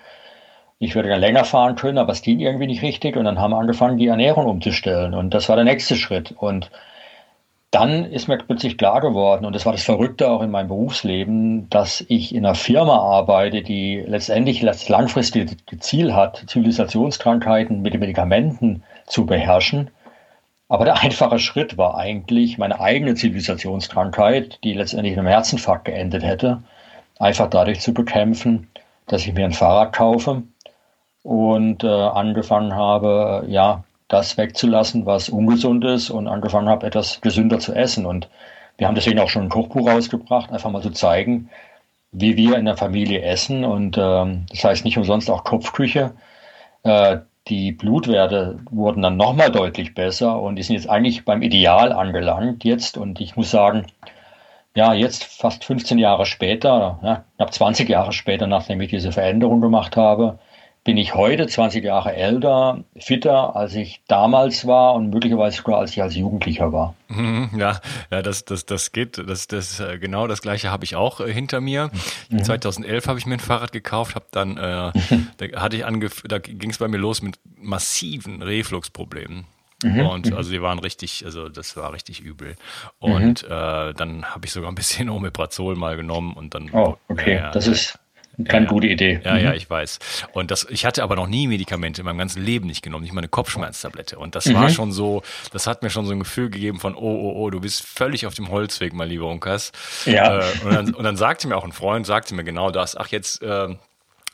Ich 0.79 0.95
würde 0.95 1.09
gern 1.09 1.19
länger 1.19 1.43
fahren 1.45 1.75
können, 1.75 1.97
aber 1.97 2.13
es 2.13 2.21
ging 2.21 2.39
irgendwie 2.39 2.67
nicht 2.67 2.81
richtig. 2.83 3.17
Und 3.17 3.25
dann 3.25 3.39
haben 3.39 3.51
wir 3.51 3.57
angefangen, 3.57 3.97
die 3.97 4.07
Ernährung 4.07 4.45
umzustellen. 4.45 5.13
Und 5.13 5.33
das 5.33 5.49
war 5.49 5.55
der 5.57 5.65
nächste 5.65 5.95
Schritt. 5.95 6.31
Und 6.31 6.71
dann 7.75 8.05
ist 8.05 8.29
mir 8.29 8.37
plötzlich 8.37 8.77
klar 8.77 9.01
geworden, 9.01 9.43
und 9.43 9.53
das 9.53 9.65
war 9.65 9.73
das 9.73 9.83
Verrückte 9.83 10.29
auch 10.29 10.41
in 10.41 10.49
meinem 10.49 10.69
Berufsleben, 10.69 11.69
dass 11.69 12.05
ich 12.07 12.33
in 12.33 12.45
einer 12.45 12.55
Firma 12.55 12.99
arbeite, 12.99 13.63
die 13.63 14.01
letztendlich 14.07 14.61
das 14.61 14.87
langfristige 14.87 15.57
Ziel 15.79 16.15
hat, 16.15 16.45
Zivilisationskrankheiten 16.47 17.81
mit 17.81 17.93
den 17.93 17.99
Medikamenten 17.99 18.83
zu 19.07 19.25
beherrschen. 19.25 19.91
Aber 20.69 20.85
der 20.85 21.01
einfache 21.01 21.37
Schritt 21.37 21.77
war 21.77 21.97
eigentlich, 21.97 22.57
meine 22.57 22.79
eigene 22.79 23.15
Zivilisationskrankheit, 23.15 24.59
die 24.63 24.73
letztendlich 24.73 25.11
in 25.11 25.19
einem 25.19 25.27
Herzinfarkt 25.27 25.83
geendet 25.83 26.23
hätte, 26.23 26.63
einfach 27.19 27.49
dadurch 27.49 27.81
zu 27.81 27.93
bekämpfen, 27.93 28.69
dass 29.07 29.27
ich 29.27 29.33
mir 29.33 29.43
ein 29.43 29.51
Fahrrad 29.51 29.91
kaufe 29.91 30.43
und 31.23 31.83
äh, 31.83 31.87
angefangen 31.87 32.73
habe, 32.73 33.43
ja, 33.49 33.83
das 34.07 34.37
wegzulassen, 34.37 35.05
was 35.05 35.29
ungesund 35.29 35.83
ist 35.83 36.09
und 36.09 36.27
angefangen 36.27 36.69
habe, 36.69 36.85
etwas 36.85 37.21
gesünder 37.21 37.59
zu 37.59 37.73
essen. 37.73 38.05
Und 38.05 38.29
wir 38.77 38.87
haben 38.87 38.95
deswegen 38.95 39.19
auch 39.19 39.29
schon 39.29 39.43
ein 39.43 39.49
Kochbuch 39.49 39.89
rausgebracht, 39.89 40.51
einfach 40.51 40.71
mal 40.71 40.81
zu 40.81 40.91
zeigen, 40.91 41.49
wie 42.11 42.37
wir 42.37 42.57
in 42.57 42.65
der 42.65 42.77
Familie 42.77 43.21
essen. 43.21 43.65
Und 43.65 43.97
ähm, 43.97 44.45
das 44.49 44.63
heißt 44.63 44.85
nicht 44.85 44.97
umsonst 44.97 45.29
auch 45.29 45.43
Kopfküche. 45.43 46.13
Äh, 46.83 47.19
die 47.47 47.71
Blutwerte 47.71 48.59
wurden 48.71 49.03
dann 49.03 49.17
nochmal 49.17 49.51
deutlich 49.51 49.93
besser 49.93 50.41
und 50.41 50.55
die 50.55 50.63
sind 50.63 50.75
jetzt 50.75 50.89
eigentlich 50.89 51.25
beim 51.25 51.41
Ideal 51.43 51.91
angelangt 51.91 52.63
jetzt. 52.63 52.97
Und 52.97 53.21
ich 53.21 53.35
muss 53.35 53.51
sagen, 53.51 53.85
ja, 54.75 54.93
jetzt 54.93 55.23
fast 55.23 55.63
15 55.63 55.97
Jahre 55.97 56.25
später, 56.25 56.99
ja, 57.03 57.23
knapp 57.37 57.53
20 57.53 57.87
Jahre 57.89 58.13
später, 58.13 58.47
nachdem 58.47 58.81
ich 58.81 58.89
diese 58.89 59.11
Veränderung 59.11 59.61
gemacht 59.61 59.95
habe, 59.95 60.39
bin 60.85 60.97
ich 60.97 61.15
heute 61.15 61.47
20 61.47 61.83
Jahre 61.83 62.13
älter, 62.13 62.83
fitter, 62.95 63.55
als 63.55 63.73
ich 63.73 64.01
damals 64.07 64.67
war 64.67 64.93
und 64.93 65.09
möglicherweise 65.09 65.57
sogar 65.57 65.79
als 65.79 65.91
ich 65.91 66.01
als 66.01 66.15
Jugendlicher 66.15 66.71
war. 66.71 66.93
Mhm, 67.07 67.49
ja, 67.57 67.81
ja, 68.11 68.21
das, 68.21 68.45
das, 68.45 68.67
das 68.67 68.91
geht, 68.91 69.17
das, 69.17 69.47
das, 69.47 69.79
äh, 69.79 69.97
genau 69.97 70.27
das 70.27 70.43
gleiche 70.43 70.69
habe 70.69 70.85
ich 70.85 70.95
auch 70.95 71.19
äh, 71.21 71.33
hinter 71.33 71.59
mir. 71.59 71.89
Mhm. 72.29 72.43
2011 72.43 73.07
habe 73.07 73.17
ich 73.17 73.25
mir 73.25 73.33
ein 73.33 73.39
Fahrrad 73.39 73.71
gekauft, 73.71 74.13
habe 74.13 74.27
dann, 74.29 74.57
äh, 74.57 74.91
da 75.37 75.59
hatte 75.59 75.75
ich 75.75 75.85
angef 75.85 76.21
da 76.21 76.37
ging 76.37 76.69
es 76.69 76.77
bei 76.77 76.87
mir 76.87 76.97
los 76.97 77.23
mit 77.23 77.39
massiven 77.57 78.43
Refluxproblemen. 78.43 79.45
Mhm. 79.83 80.05
Und 80.05 80.27
mhm. 80.27 80.37
also 80.37 80.51
die 80.51 80.61
waren 80.61 80.77
richtig, 80.77 81.23
also 81.25 81.49
das 81.49 81.75
war 81.75 81.93
richtig 81.93 82.21
übel. 82.21 82.55
Und 82.99 83.41
mhm. 83.41 83.51
äh, 83.51 83.93
dann 83.93 84.25
habe 84.25 84.45
ich 84.45 84.51
sogar 84.51 84.71
ein 84.71 84.75
bisschen 84.75 85.09
Omeprazol 85.09 85.75
mal 85.75 85.97
genommen 85.97 86.33
und 86.33 86.53
dann. 86.53 86.69
Oh, 86.73 86.95
okay. 87.09 87.37
Ja, 87.37 87.49
das 87.49 87.65
ist 87.67 87.99
keine 88.43 88.65
ja, 88.65 88.71
gute 88.71 88.87
Idee. 88.87 89.19
Ja, 89.23 89.35
mhm. 89.35 89.39
ja, 89.39 89.53
ich 89.53 89.69
weiß. 89.69 89.99
Und 90.33 90.51
das, 90.51 90.67
ich 90.69 90.85
hatte 90.85 91.03
aber 91.03 91.15
noch 91.15 91.27
nie 91.27 91.47
Medikamente 91.47 92.01
in 92.01 92.05
meinem 92.05 92.17
ganzen 92.17 92.43
Leben 92.43 92.67
nicht 92.67 92.81
genommen, 92.81 93.03
nicht 93.03 93.13
mal 93.13 93.21
eine 93.21 93.29
Kopfschmerztablette. 93.29 94.17
Und 94.17 94.35
das 94.35 94.45
mhm. 94.45 94.55
war 94.55 94.69
schon 94.69 94.91
so, 94.91 95.21
das 95.51 95.67
hat 95.67 95.83
mir 95.83 95.89
schon 95.89 96.05
so 96.05 96.11
ein 96.11 96.19
Gefühl 96.19 96.49
gegeben 96.49 96.79
von, 96.79 96.95
oh, 96.95 96.99
oh, 96.99 97.33
oh, 97.35 97.49
du 97.49 97.59
bist 97.59 97.83
völlig 97.83 98.25
auf 98.25 98.33
dem 98.33 98.49
Holzweg, 98.49 98.93
mein 98.93 99.09
lieber 99.09 99.27
Unkas. 99.27 99.71
Ja. 100.05 100.39
Äh, 100.39 100.43
und, 100.63 100.73
dann, 100.73 100.93
und 100.93 101.03
dann 101.03 101.17
sagte 101.17 101.47
mir 101.47 101.55
auch 101.55 101.63
ein 101.63 101.71
Freund, 101.71 102.05
sagte 102.05 102.35
mir 102.35 102.43
genau 102.43 102.71
das, 102.71 102.97
ach 102.97 103.07
jetzt, 103.07 103.41
äh, 103.41 103.75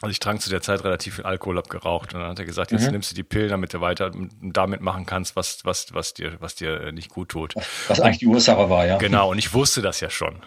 also 0.02 0.12
ich 0.12 0.20
trank 0.20 0.42
zu 0.42 0.50
der 0.50 0.62
Zeit 0.62 0.84
relativ 0.84 1.16
viel 1.16 1.26
Alkohol, 1.26 1.58
hab 1.58 1.70
geraucht 1.70 2.14
und 2.14 2.22
dann 2.22 2.30
hat 2.30 2.40
er 2.40 2.46
gesagt, 2.46 2.72
jetzt 2.72 2.86
mhm. 2.86 2.92
nimmst 2.92 3.12
du 3.12 3.16
die 3.16 3.24
Pillen, 3.24 3.50
damit 3.50 3.74
du 3.74 3.82
weiter 3.82 4.12
damit 4.42 4.82
machen 4.82 5.06
kannst, 5.06 5.36
was, 5.36 5.64
was, 5.64 5.94
was 5.94 6.14
dir, 6.14 6.34
was 6.40 6.56
dir 6.56 6.82
äh, 6.82 6.92
nicht 6.92 7.10
gut 7.10 7.30
tut. 7.30 7.56
Was 7.88 8.00
eigentlich 8.00 8.20
die 8.20 8.28
Ursache 8.28 8.70
war, 8.70 8.86
ja. 8.86 8.98
Genau, 8.98 9.30
und 9.30 9.38
ich 9.38 9.54
wusste 9.54 9.82
das 9.82 10.00
ja 10.00 10.10
schon. 10.10 10.42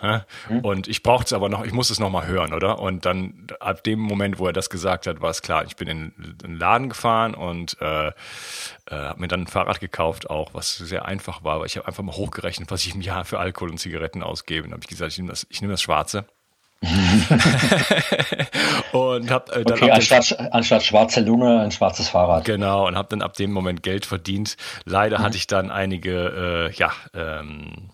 Mhm. 0.49 0.61
Und 0.61 0.89
ich 0.89 1.03
brauchte 1.03 1.27
es 1.27 1.33
aber 1.33 1.49
noch, 1.49 1.65
ich 1.65 1.73
musste 1.73 1.93
es 1.93 2.01
nochmal 2.01 2.27
hören, 2.27 2.53
oder? 2.53 2.79
Und 2.79 3.05
dann 3.07 3.47
ab 3.61 3.85
dem 3.85 4.01
Moment, 4.01 4.39
wo 4.39 4.47
er 4.47 4.53
das 4.53 4.71
gesagt 4.71 5.07
hat, 5.07 5.21
war 5.21 5.31
es 5.31 5.43
klar. 5.43 5.65
Ich 5.65 5.77
bin 5.77 5.89
in, 5.89 6.13
in 6.19 6.39
den 6.39 6.59
Laden 6.59 6.89
gefahren 6.89 7.35
und 7.35 7.77
äh, 7.81 8.09
äh, 8.09 8.13
habe 8.89 9.21
mir 9.21 9.29
dann 9.29 9.43
ein 9.43 9.47
Fahrrad 9.47 9.81
gekauft, 9.81 10.31
auch, 10.31 10.55
was 10.55 10.77
sehr 10.77 11.05
einfach 11.05 11.45
war, 11.45 11.61
weil 11.61 11.67
ich 11.67 11.77
habe 11.77 11.87
einfach 11.87 12.03
mal 12.03 12.17
hochgerechnet, 12.17 12.71
was 12.71 12.85
ich 12.87 12.95
im 12.95 13.01
Jahr 13.01 13.25
für 13.25 13.39
Alkohol 13.39 13.71
und 13.71 13.79
Zigaretten 13.79 14.23
ausgebe. 14.23 14.67
Und 14.67 14.73
habe 14.73 14.83
ich 14.83 14.89
gesagt, 14.89 15.13
ich 15.13 15.19
nehme 15.19 15.31
das, 15.31 15.47
ich 15.49 15.61
nehme 15.61 15.73
das 15.73 15.83
Schwarze. 15.83 16.27
und 18.93 19.31
hab 19.31 19.55
äh, 19.55 19.65
dann 19.65 19.79
okay, 19.79 19.91
anstatt, 19.91 20.37
anstatt 20.53 20.83
schwarze 20.83 21.21
Lunge 21.21 21.61
ein 21.61 21.71
schwarzes 21.71 22.09
Fahrrad. 22.09 22.45
Genau, 22.45 22.87
und 22.87 22.97
habe 22.97 23.09
dann 23.09 23.23
ab 23.23 23.35
dem 23.35 23.53
Moment 23.53 23.83
Geld 23.83 24.07
verdient. 24.07 24.57
Leider 24.85 25.19
mhm. 25.19 25.23
hatte 25.23 25.37
ich 25.37 25.47
dann 25.47 25.71
einige, 25.71 26.71
äh, 26.71 26.75
ja, 26.75 26.93
ähm, 27.15 27.91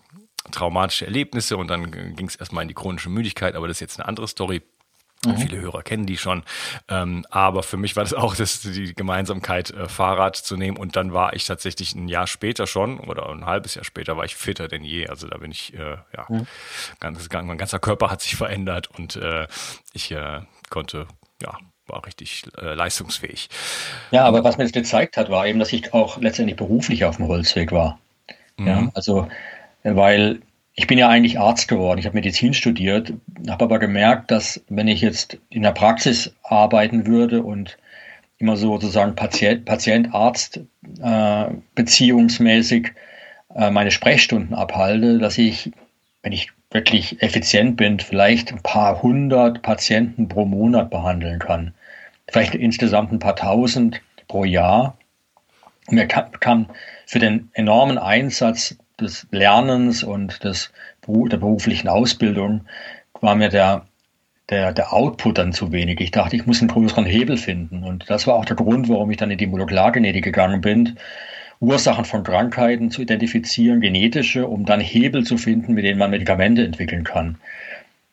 traumatische 0.51 1.05
Erlebnisse 1.05 1.57
und 1.57 1.67
dann 1.67 1.91
ging 1.91 2.27
es 2.27 2.35
erstmal 2.35 2.63
in 2.63 2.67
die 2.67 2.73
chronische 2.73 3.09
Müdigkeit, 3.09 3.55
aber 3.55 3.67
das 3.67 3.77
ist 3.77 3.81
jetzt 3.81 3.99
eine 3.99 4.07
andere 4.07 4.27
Story. 4.27 4.61
Mhm. 5.25 5.37
Viele 5.37 5.61
Hörer 5.61 5.83
kennen 5.83 6.07
die 6.07 6.17
schon. 6.17 6.43
Ähm, 6.87 7.25
aber 7.29 7.61
für 7.61 7.77
mich 7.77 7.95
war 7.95 8.03
das 8.03 8.13
auch 8.13 8.35
das, 8.35 8.61
die 8.61 8.95
Gemeinsamkeit, 8.95 9.69
äh, 9.69 9.87
Fahrrad 9.87 10.35
zu 10.35 10.57
nehmen. 10.57 10.77
Und 10.77 10.95
dann 10.95 11.13
war 11.13 11.33
ich 11.33 11.45
tatsächlich 11.45 11.93
ein 11.93 12.07
Jahr 12.07 12.25
später 12.25 12.65
schon 12.65 12.99
oder 12.99 13.29
ein 13.29 13.45
halbes 13.45 13.75
Jahr 13.75 13.85
später 13.85 14.17
war 14.17 14.25
ich 14.25 14.35
fitter 14.35 14.67
denn 14.67 14.83
je. 14.83 15.07
Also 15.07 15.27
da 15.27 15.37
bin 15.37 15.51
ich, 15.51 15.75
äh, 15.75 15.97
ja, 16.15 16.25
mhm. 16.27 16.47
ganz, 16.99 17.29
mein 17.31 17.57
ganzer 17.57 17.79
Körper 17.79 18.09
hat 18.09 18.21
sich 18.21 18.35
verändert 18.35 18.89
und 18.97 19.15
äh, 19.15 19.47
ich 19.93 20.11
äh, 20.11 20.41
konnte, 20.69 21.07
ja, 21.41 21.55
war 21.85 22.05
richtig 22.05 22.43
äh, 22.59 22.73
leistungsfähig. 22.73 23.49
Ja, 24.09 24.25
aber 24.25 24.43
was 24.43 24.57
mir 24.57 24.63
das 24.63 24.71
gezeigt 24.71 25.17
hat, 25.17 25.29
war 25.29 25.45
eben, 25.45 25.59
dass 25.59 25.71
ich 25.71 25.93
auch 25.93 26.17
letztendlich 26.17 26.57
beruflich 26.57 27.05
auf 27.05 27.17
dem 27.17 27.27
Holzweg 27.27 27.71
war. 27.71 27.99
Mhm. 28.57 28.67
Ja, 28.67 28.89
also, 28.95 29.27
weil 29.83 30.41
ich 30.73 30.87
bin 30.87 30.97
ja 30.97 31.09
eigentlich 31.09 31.39
Arzt 31.39 31.67
geworden. 31.67 31.99
Ich 31.99 32.05
habe 32.05 32.15
Medizin 32.15 32.53
studiert, 32.53 33.13
habe 33.49 33.65
aber 33.65 33.79
gemerkt, 33.79 34.31
dass 34.31 34.63
wenn 34.69 34.87
ich 34.87 35.01
jetzt 35.01 35.37
in 35.49 35.63
der 35.63 35.71
Praxis 35.71 36.33
arbeiten 36.43 37.05
würde 37.05 37.43
und 37.43 37.77
immer 38.37 38.57
so 38.57 38.73
sozusagen 38.79 39.15
Patient-Arzt 39.15 40.61
äh, 41.01 41.45
äh, 43.53 43.69
meine 43.69 43.91
Sprechstunden 43.91 44.55
abhalte, 44.55 45.19
dass 45.19 45.37
ich, 45.37 45.71
wenn 46.23 46.31
ich 46.31 46.51
wirklich 46.71 47.21
effizient 47.21 47.75
bin, 47.77 47.99
vielleicht 47.99 48.51
ein 48.51 48.61
paar 48.63 49.03
hundert 49.03 49.61
Patienten 49.61 50.29
pro 50.29 50.45
Monat 50.45 50.89
behandeln 50.89 51.39
kann. 51.39 51.73
Vielleicht 52.29 52.55
insgesamt 52.55 53.11
ein 53.11 53.19
paar 53.19 53.35
tausend 53.35 54.01
pro 54.27 54.45
Jahr. 54.45 54.97
Und 55.87 55.95
mir 55.95 56.07
kann 56.07 56.69
für 57.05 57.19
den 57.19 57.49
enormen 57.53 57.97
Einsatz 57.97 58.77
des 59.01 59.27
Lernens 59.31 60.03
und 60.03 60.43
des, 60.43 60.71
der 61.07 61.37
beruflichen 61.37 61.87
Ausbildung 61.87 62.61
war 63.19 63.35
mir 63.35 63.49
der, 63.49 63.85
der, 64.49 64.73
der 64.73 64.93
Output 64.93 65.37
dann 65.37 65.53
zu 65.53 65.71
wenig. 65.71 65.99
Ich 65.99 66.11
dachte, 66.11 66.35
ich 66.35 66.45
muss 66.45 66.61
einen 66.61 66.69
größeren 66.69 67.05
Hebel 67.05 67.37
finden. 67.37 67.83
Und 67.83 68.09
das 68.09 68.27
war 68.27 68.35
auch 68.35 68.45
der 68.45 68.55
Grund, 68.55 68.89
warum 68.89 69.11
ich 69.11 69.17
dann 69.17 69.31
in 69.31 69.37
die 69.37 69.47
Molekulargenetik 69.47 70.23
gegangen 70.23 70.61
bin, 70.61 70.97
Ursachen 71.59 72.05
von 72.05 72.23
Krankheiten 72.23 72.89
zu 72.89 73.03
identifizieren, 73.03 73.81
genetische, 73.81 74.47
um 74.47 74.65
dann 74.65 74.79
Hebel 74.79 75.23
zu 75.23 75.37
finden, 75.37 75.73
mit 75.73 75.85
denen 75.85 75.99
man 75.99 76.09
Medikamente 76.09 76.63
entwickeln 76.63 77.03
kann. 77.03 77.37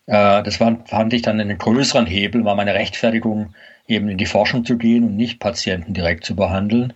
Äh, 0.06 0.42
das 0.42 0.56
fand 0.56 1.12
ich 1.12 1.22
dann 1.22 1.40
einen 1.40 1.58
größeren 1.58 2.06
Hebel, 2.06 2.44
war 2.44 2.54
meine 2.54 2.74
Rechtfertigung, 2.74 3.54
eben 3.86 4.08
in 4.08 4.18
die 4.18 4.26
Forschung 4.26 4.64
zu 4.64 4.76
gehen 4.76 5.04
und 5.04 5.16
nicht 5.16 5.40
Patienten 5.40 5.94
direkt 5.94 6.24
zu 6.24 6.36
behandeln. 6.36 6.92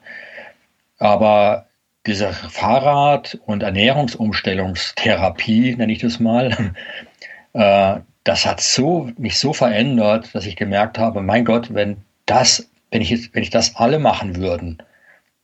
Aber 0.99 1.67
diese 2.07 2.33
Fahrrad- 2.33 3.39
und 3.47 3.63
Ernährungsumstellungstherapie, 3.63 5.77
nenne 5.77 5.93
ich 5.93 6.01
das 6.01 6.21
mal, 6.21 6.75
äh, 7.53 8.01
das 8.25 8.47
hat 8.47 8.61
so, 8.61 9.11
mich 9.19 9.39
so 9.39 9.53
verändert, 9.53 10.35
dass 10.35 10.47
ich 10.47 10.57
gemerkt 10.57 10.99
habe, 10.99 11.21
mein 11.23 11.45
Gott, 11.45 11.75
wenn 11.75 11.99
das, 12.27 12.69
wenn 12.91 13.03
ich, 13.03 13.11
jetzt, 13.11 13.35
wenn 13.35 13.43
ich 13.43 13.51
das 13.51 13.77
alle 13.77 13.99
machen 13.99 14.37
würden, 14.37 14.79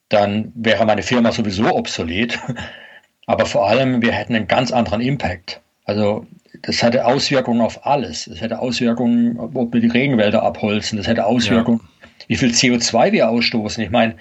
dann 0.08 0.52
wäre 0.54 0.86
meine 0.86 1.02
Firma 1.02 1.32
sowieso 1.32 1.74
obsolet. 1.74 2.38
Aber 3.26 3.46
vor 3.46 3.68
allem, 3.68 4.00
wir 4.00 4.12
hätten 4.12 4.34
einen 4.34 4.46
ganz 4.46 4.72
anderen 4.72 5.02
Impact. 5.02 5.60
Also 5.84 6.26
das 6.62 6.82
hätte 6.82 7.04
Auswirkungen 7.04 7.60
auf 7.60 7.86
alles. 7.86 8.26
Es 8.26 8.40
hätte 8.40 8.58
Auswirkungen, 8.58 9.38
ob 9.38 9.72
wir 9.72 9.80
die 9.80 9.88
Regenwälder 9.88 10.42
abholzen. 10.42 10.96
Das 10.96 11.06
hätte 11.06 11.26
Auswirkungen, 11.26 11.80
ja. 11.82 12.08
wie 12.28 12.36
viel 12.36 12.50
CO2 12.50 13.12
wir 13.12 13.28
ausstoßen. 13.28 13.84
Ich 13.84 13.90
meine, 13.90 14.14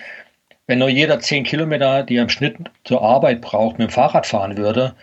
wenn 0.67 0.80
nur 0.80 0.89
jeder 0.89 1.19
zehn 1.19 1.43
Kilometer, 1.43 2.03
die 2.03 2.17
er 2.17 2.23
im 2.23 2.30
Schnitt 2.30 2.58
zur 2.84 3.01
Arbeit 3.01 3.41
braucht, 3.41 3.80
mit 3.80 3.89
dem 3.89 3.93
Fahrrad 3.93 4.25
fahren 4.25 4.58
würde, 4.58 4.93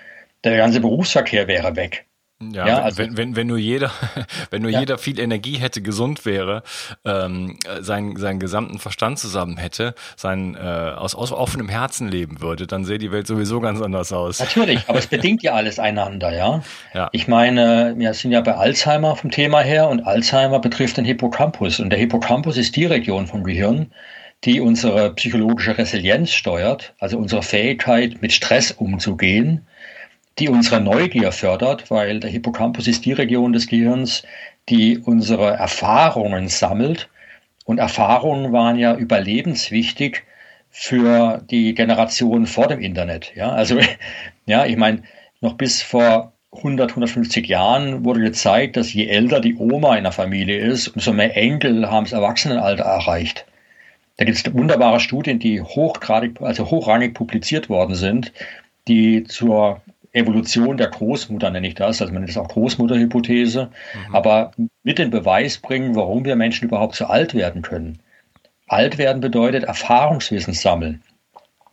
der 0.44 0.57
ganze 0.59 0.81
Berufsverkehr 0.81 1.48
wäre 1.48 1.74
weg. 1.74 2.07
Ja, 2.53 2.66
ja 2.66 2.83
also, 2.83 2.98
wenn, 2.98 3.16
wenn, 3.16 3.37
wenn 3.37 3.46
nur 3.46 3.59
jeder, 3.59 3.90
wenn 4.50 4.62
nur 4.62 4.70
ja. 4.70 4.81
jeder 4.81 4.98
viel 4.98 5.18
Energie 5.18 5.57
hätte, 5.57 5.81
gesund 5.81 6.27
wäre, 6.27 6.62
ähm, 7.05 7.59
seinen, 7.81 8.16
seinen 8.16 8.40
gesamten 8.40 8.79
Verstand 8.79 9.18
zusammen 9.18 9.57
hätte, 9.57 9.94
sein 10.16 10.57
äh, 10.57 10.59
aus, 10.59 11.14
aus 11.14 11.33
offenem 11.33 11.68
Herzen 11.68 12.09
leben 12.09 12.40
würde, 12.40 12.66
dann 12.66 12.85
sähe 12.85 12.98
die 12.98 13.12
Welt 13.12 13.27
sowieso 13.27 13.61
ganz 13.61 13.81
anders 13.81 14.12
aus. 14.12 14.40
Natürlich, 14.40 14.81
aber 14.88 14.98
es 14.98 15.07
bedingt 15.09 15.42
ja 15.42 15.55
alles 15.55 15.79
einander, 15.79 16.35
ja. 16.35 16.62
ja. 16.92 17.09
Ich 17.12 17.29
meine, 17.29 17.94
wir 17.96 18.12
sind 18.14 18.33
ja 18.33 18.40
bei 18.40 18.55
Alzheimer 18.55 19.16
vom 19.16 19.31
Thema 19.31 19.61
her 19.61 19.88
und 19.88 20.07
Alzheimer 20.07 20.59
betrifft 20.59 20.96
den 20.96 21.05
Hippocampus 21.05 21.81
und 21.81 21.90
der 21.90 21.98
Hippocampus 21.98 22.57
ist 22.57 22.77
die 22.77 22.85
Region 22.85 23.27
vom 23.27 23.44
Gehirn, 23.44 23.92
die 24.44 24.61
unsere 24.61 25.14
psychologische 25.14 25.78
Resilienz 25.78 26.33
steuert, 26.33 26.94
also 26.98 27.18
unsere 27.18 27.42
Fähigkeit, 27.42 28.20
mit 28.20 28.33
Stress 28.33 28.70
umzugehen 28.72 29.66
die 30.38 30.48
unsere 30.48 30.80
Neugier 30.80 31.33
fördert, 31.33 31.90
weil 31.90 32.20
der 32.20 32.30
Hippocampus 32.30 32.88
ist 32.88 33.04
die 33.04 33.12
Region 33.12 33.52
des 33.52 33.66
Gehirns, 33.66 34.24
die 34.68 34.98
unsere 34.98 35.52
Erfahrungen 35.52 36.48
sammelt. 36.48 37.09
Und 37.64 37.78
Erfahrungen 37.78 38.52
waren 38.52 38.76
ja 38.76 38.94
überlebenswichtig 38.94 40.24
für 40.70 41.42
die 41.50 41.74
Generation 41.74 42.46
vor 42.46 42.66
dem 42.66 42.80
Internet. 42.80 43.33
Ja, 43.37 43.50
also, 43.50 43.78
ja, 44.46 44.66
ich 44.66 44.76
meine, 44.76 45.02
noch 45.40 45.54
bis 45.54 45.83
vor 45.83 46.33
100, 46.52 46.90
150 46.90 47.46
Jahren 47.46 48.04
wurde 48.04 48.20
gezeigt, 48.20 48.76
dass 48.76 48.92
je 48.92 49.07
älter 49.07 49.40
die 49.40 49.57
Oma 49.57 49.96
in 49.96 50.04
der 50.04 50.12
Familie 50.12 50.59
ist, 50.59 50.88
umso 50.88 51.12
mehr 51.12 51.37
Enkel 51.37 51.90
haben 51.90 52.04
das 52.04 52.12
Erwachsenenalter 52.12 52.85
erreicht. 52.85 53.44
Da 54.16 54.24
gibt 54.24 54.38
es 54.38 54.55
wunderbare 54.55 55.00
Studien, 55.00 55.38
die 55.38 55.61
hochgradig, 55.61 56.40
also 56.40 56.70
hochrangig 56.70 57.14
publiziert 57.14 57.68
worden 57.68 57.94
sind, 57.94 58.33
die 58.87 59.24
zur 59.24 59.83
Evolution 60.12 60.77
der 60.77 60.88
Großmutter 60.88 61.50
nenne 61.50 61.66
ich 61.66 61.74
das, 61.74 62.00
also 62.00 62.12
man 62.12 62.22
nennt 62.22 62.31
das 62.31 62.42
auch 62.42 62.48
Großmutterhypothese, 62.48 63.70
mhm. 64.09 64.14
aber 64.14 64.53
mit 64.85 64.98
den 64.98 65.11
Beweis 65.11 65.59
bringen, 65.59 65.96
warum 65.96 66.24
wir 66.24 66.37
Menschen 66.37 66.66
überhaupt 66.68 66.94
so 66.94 67.07
alt 67.07 67.35
werden 67.35 67.62
können. 67.62 67.98
Alt 68.68 68.96
werden 68.96 69.20
bedeutet 69.20 69.64
Erfahrungswissen 69.64 70.55
sammeln. 70.55 71.03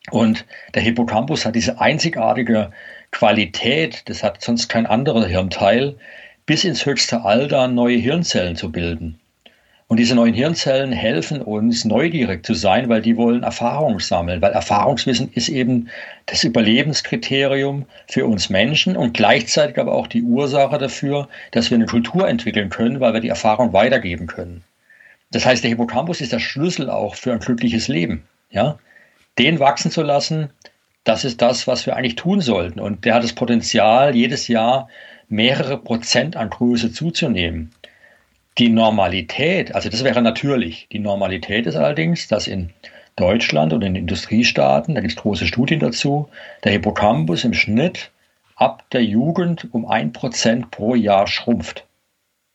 Und 0.10 0.46
der 0.74 0.82
Hippocampus 0.82 1.46
hat 1.46 1.56
diese 1.56 1.80
einzigartige 1.80 2.72
Qualität, 3.12 4.10
das 4.10 4.24
hat 4.24 4.42
sonst 4.42 4.68
kein 4.68 4.88
anderer 4.88 5.26
Hirnteil, 5.26 5.98
bis 6.48 6.64
ins 6.64 6.86
höchste 6.86 7.24
Alter 7.24 7.68
neue 7.68 7.98
Hirnzellen 7.98 8.56
zu 8.56 8.72
bilden. 8.72 9.21
Und 9.92 9.98
diese 9.98 10.16
neuen 10.16 10.34
Hirnzellen 10.34 10.94
helfen 10.94 11.42
uns, 11.42 11.84
neugierig 11.84 12.46
zu 12.46 12.54
sein, 12.54 12.88
weil 12.88 13.02
die 13.02 13.18
wollen 13.18 13.44
Erfahrung 13.44 14.00
sammeln, 14.00 14.42
weil 14.42 14.54
Erfahrungswissen 14.54 15.34
ist 15.34 15.50
eben 15.50 15.90
das 16.28 16.46
Überlebenskriterium 16.46 17.86
für 18.08 18.26
uns 18.26 18.50
Menschen 18.50 18.96
und 18.96 19.14
gleichzeitig 19.14 19.78
aber 19.78 19.92
auch 19.92 20.08
die 20.08 20.24
Ursache 20.24 20.78
dafür, 20.78 21.28
dass 21.52 21.72
wir 21.72 21.76
eine 21.76 21.88
Kultur 21.88 22.26
entwickeln 22.30 22.70
können, 22.70 23.02
weil 23.02 23.12
wir 23.12 23.20
die 23.20 23.28
Erfahrung 23.28 23.74
weitergeben 23.74 24.28
können. 24.28 24.64
Das 25.32 25.46
heißt, 25.46 25.62
der 25.62 25.72
Hippocampus 25.72 26.22
ist 26.22 26.32
der 26.32 26.40
Schlüssel 26.40 26.90
auch 26.90 27.16
für 27.16 27.34
ein 27.34 27.40
glückliches 27.40 27.90
Leben. 27.90 28.24
Ja? 28.50 28.80
Den 29.38 29.60
wachsen 29.60 29.92
zu 29.92 30.04
lassen, 30.04 30.52
das 31.04 31.26
ist 31.26 31.42
das, 31.42 31.68
was 31.68 31.86
wir 31.86 31.98
eigentlich 31.98 32.16
tun 32.16 32.40
sollten. 32.40 32.80
Und 32.80 33.04
der 33.04 33.16
hat 33.16 33.26
das 33.26 33.34
Potenzial, 33.34 34.16
jedes 34.16 34.48
Jahr 34.48 34.88
mehrere 35.28 35.78
Prozent 35.78 36.38
an 36.38 36.50
Größe 36.50 36.94
zuzunehmen. 36.94 37.74
Die 38.58 38.70
Normalität, 38.70 39.74
also 39.74 39.90
das 39.90 40.04
wäre 40.04 40.22
natürlich, 40.22 40.88
die 40.92 41.00
Normalität 41.00 41.66
ist 41.66 41.76
allerdings, 41.76 42.28
dass 42.28 42.48
in 42.48 42.72
Deutschland 43.16 43.72
und 43.74 43.82
in 43.82 43.96
Industriestaaten, 43.96 44.96
da 44.96 45.02
gibt 45.02 45.14
es 45.14 45.20
große 45.20 45.48
Studien 45.48 45.80
dazu, 45.80 46.30
der 46.64 46.74
Hippocampus 46.74 47.44
im 47.44 47.54
Schnitt 47.54 48.12
ab 48.56 48.84
der 48.92 49.04
Jugend 49.04 49.74
um 49.74 49.88
ein 49.88 50.12
Prozent 50.12 50.70
pro 50.70 50.96
Jahr 50.96 51.28
schrumpft. 51.28 51.88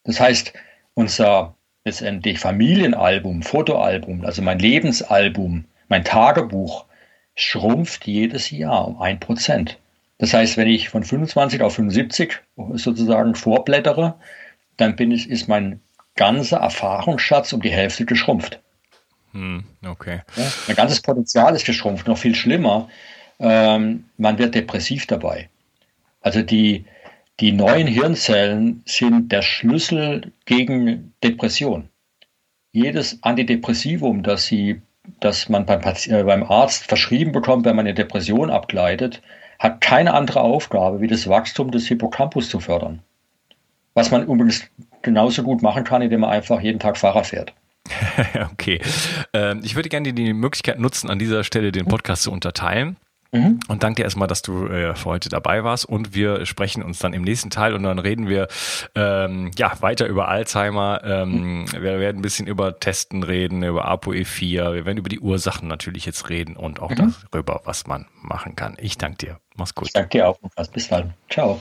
Das 0.05 0.21
heißt, 0.21 0.53
unser 0.95 1.55
letztendlich 1.85 2.39
Familienalbum, 2.41 3.43
Fotoalbum, 3.43 4.25
also 4.25 4.43
mein 4.43 4.59
Lebensalbum, 4.59 5.65
mein 5.89 6.05
Tagebuch 6.05 6.85
schrumpft 7.35 8.07
jedes 8.07 8.51
Jahr 8.51 8.89
um 8.89 9.01
ein 9.01 9.21
Prozent. 9.21 9.79
Das 10.19 10.35
heißt, 10.35 10.57
wenn 10.57 10.69
ich 10.69 10.89
von 10.89 11.05
25 11.05 11.63
auf 11.63 11.75
75 11.75 12.41
sozusagen 12.75 13.35
vorblättere, 13.35 14.15
dann 14.77 14.97
bin 14.97 15.11
ich, 15.11 15.29
ist 15.31 15.49
mein 15.49 15.81
ganzer 16.17 16.59
Erfahrungsschatz 16.59 17.53
um 17.53 17.61
die 17.61 17.71
Hälfte 17.71 18.05
geschrumpft. 18.05 18.61
Hm, 19.33 19.65
okay. 19.87 20.23
Ja, 20.37 20.53
mein 20.67 20.77
ganzes 20.77 21.03
Potenzial 21.03 21.55
ist 21.55 21.67
geschrumpft. 21.67 22.09
Noch 22.09 22.19
viel 22.19 22.35
schlimmer, 22.35 22.89
ähm, 23.39 24.05
man 24.17 24.39
wird 24.39 24.55
depressiv 24.55 25.07
dabei. 25.07 25.49
Also 26.23 26.43
die, 26.43 26.87
die 27.41 27.53
neuen 27.53 27.87
Hirnzellen 27.87 28.83
sind 28.87 29.31
der 29.31 29.43
Schlüssel 29.43 30.33
gegen 30.47 31.13
Depression. 31.23 31.91
Jedes 32.73 33.23
Antidepressivum, 33.23 34.23
das, 34.23 34.47
sie, 34.47 34.81
das 35.21 35.49
man 35.49 35.67
beim, 35.67 35.81
äh, 35.83 36.23
beim 36.23 36.43
Arzt 36.43 36.85
verschrieben 36.85 37.33
bekommt, 37.33 37.65
wenn 37.65 37.77
man 37.77 37.87
eine 37.87 37.95
Depression 37.95 38.51
abgleitet, 38.51 39.23
hat 39.59 39.81
keine 39.81 40.15
andere 40.15 40.41
Aufgabe, 40.41 41.01
wie 41.01 41.07
das 41.07 41.29
Wachstum 41.29 41.71
des 41.71 41.87
Hippocampus 41.87 42.49
zu 42.49 42.61
fördern. 42.61 43.03
Was 43.95 44.11
man 44.11 44.23
übrigens 44.25 44.69
genauso 45.07 45.43
gut 45.43 45.63
machen 45.63 45.85
kann, 45.85 46.03
indem 46.03 46.21
man 46.21 46.31
einfach 46.31 46.61
jeden 46.61 46.79
Tag 46.79 46.99
Fahrrad 46.99 47.27
fährt. 47.27 47.55
okay. 48.53 48.81
Ähm, 49.33 49.61
ich 49.65 49.75
würde 49.75 49.89
gerne 49.89 50.13
die 50.13 50.33
Möglichkeit 50.35 50.79
nutzen, 50.79 51.09
an 51.09 51.19
dieser 51.19 51.45
Stelle 51.45 51.73
den 51.73 51.87
Podcast 51.87 52.25
zu 52.25 52.33
unterteilen. 52.33 52.99
Mhm. 53.33 53.61
Und 53.69 53.83
danke 53.83 53.97
dir 53.97 54.05
erstmal, 54.05 54.29
dass 54.29 54.43
du 54.43 54.67
äh, 54.67 54.95
für 54.95 55.07
heute 55.07 55.29
dabei 55.29 55.65
warst. 55.65 55.85
Und 55.85 56.15
wir 56.15 56.47
sprechen 56.47 56.83
uns 56.83 56.99
dann 56.99 57.13
im 57.13 57.23
nächsten 57.23 57.51
Teil 57.51 57.75
und 57.75 57.83
dann 57.83 57.99
reden 57.99 58.29
wir 58.29 58.49
ähm, 58.95 59.51
ja 59.57 59.73
weiter 59.81 60.07
über 60.07 60.29
Alzheimer. 60.29 61.01
Ähm, 61.05 61.63
mhm. 61.63 61.73
Wir 61.73 62.01
werden 62.01 62.19
ein 62.19 62.23
bisschen 62.23 62.47
über 62.47 62.79
Testen 62.79 63.23
reden, 63.23 63.63
über 63.63 63.89
ApoE4. 63.91 64.75
Wir 64.75 64.85
werden 64.85 64.99
über 64.99 65.09
die 65.09 65.21
Ursachen 65.21 65.69
natürlich 65.69 66.07
jetzt 66.07 66.29
reden 66.29 66.57
und 66.57 66.81
auch 66.81 66.91
mhm. 66.91 67.15
darüber, 67.31 67.63
was 67.65 67.87
man 67.87 68.07
machen 68.21 68.57
kann. 68.57 68.77
Ich 68.79 68.99
danke 68.99 69.19
dir. 69.19 69.39
Mach's 69.57 69.75
gut. 69.75 69.89
Ich 69.89 69.93
danke 69.93 70.11
dir 70.11 70.29
auch. 70.29 70.39
Bis 70.73 70.89
dann. 70.89 71.15
Ciao. 71.31 71.61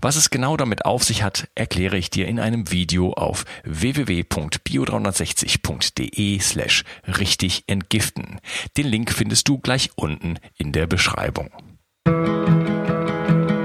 Was 0.00 0.16
es 0.16 0.30
genau 0.30 0.56
damit 0.56 0.84
auf 0.84 1.04
sich 1.04 1.22
hat, 1.22 1.46
erkläre 1.54 1.96
ich 1.96 2.10
dir 2.10 2.26
in 2.28 2.40
einem 2.40 2.70
Video 2.70 3.12
auf 3.12 3.44
www.bio360.de 3.64 6.40
slash 6.40 6.84
richtig 7.06 7.64
entgiften. 7.66 8.40
Den 8.76 8.86
Link 8.86 9.12
findest 9.12 9.48
du 9.48 9.58
gleich 9.58 9.90
unten 9.96 10.38
in 10.56 10.72
der 10.72 10.86
Beschreibung. 10.86 11.50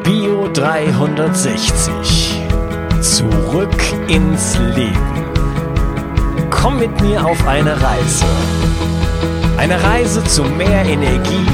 Bio 0.04 0.50
360. 0.54 2.38
Zurück 3.02 3.84
ins 4.08 4.58
Leben. 4.76 5.26
Komm 6.50 6.80
mit 6.80 7.02
mir 7.02 7.26
auf 7.26 7.46
eine 7.46 7.82
Reise. 7.82 8.26
Eine 9.58 9.84
Reise 9.84 10.24
zu 10.24 10.44
mehr 10.44 10.86
Energie 10.86 11.46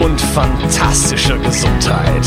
und 0.00 0.20
fantastischer 0.20 1.38
Gesundheit. 1.38 2.26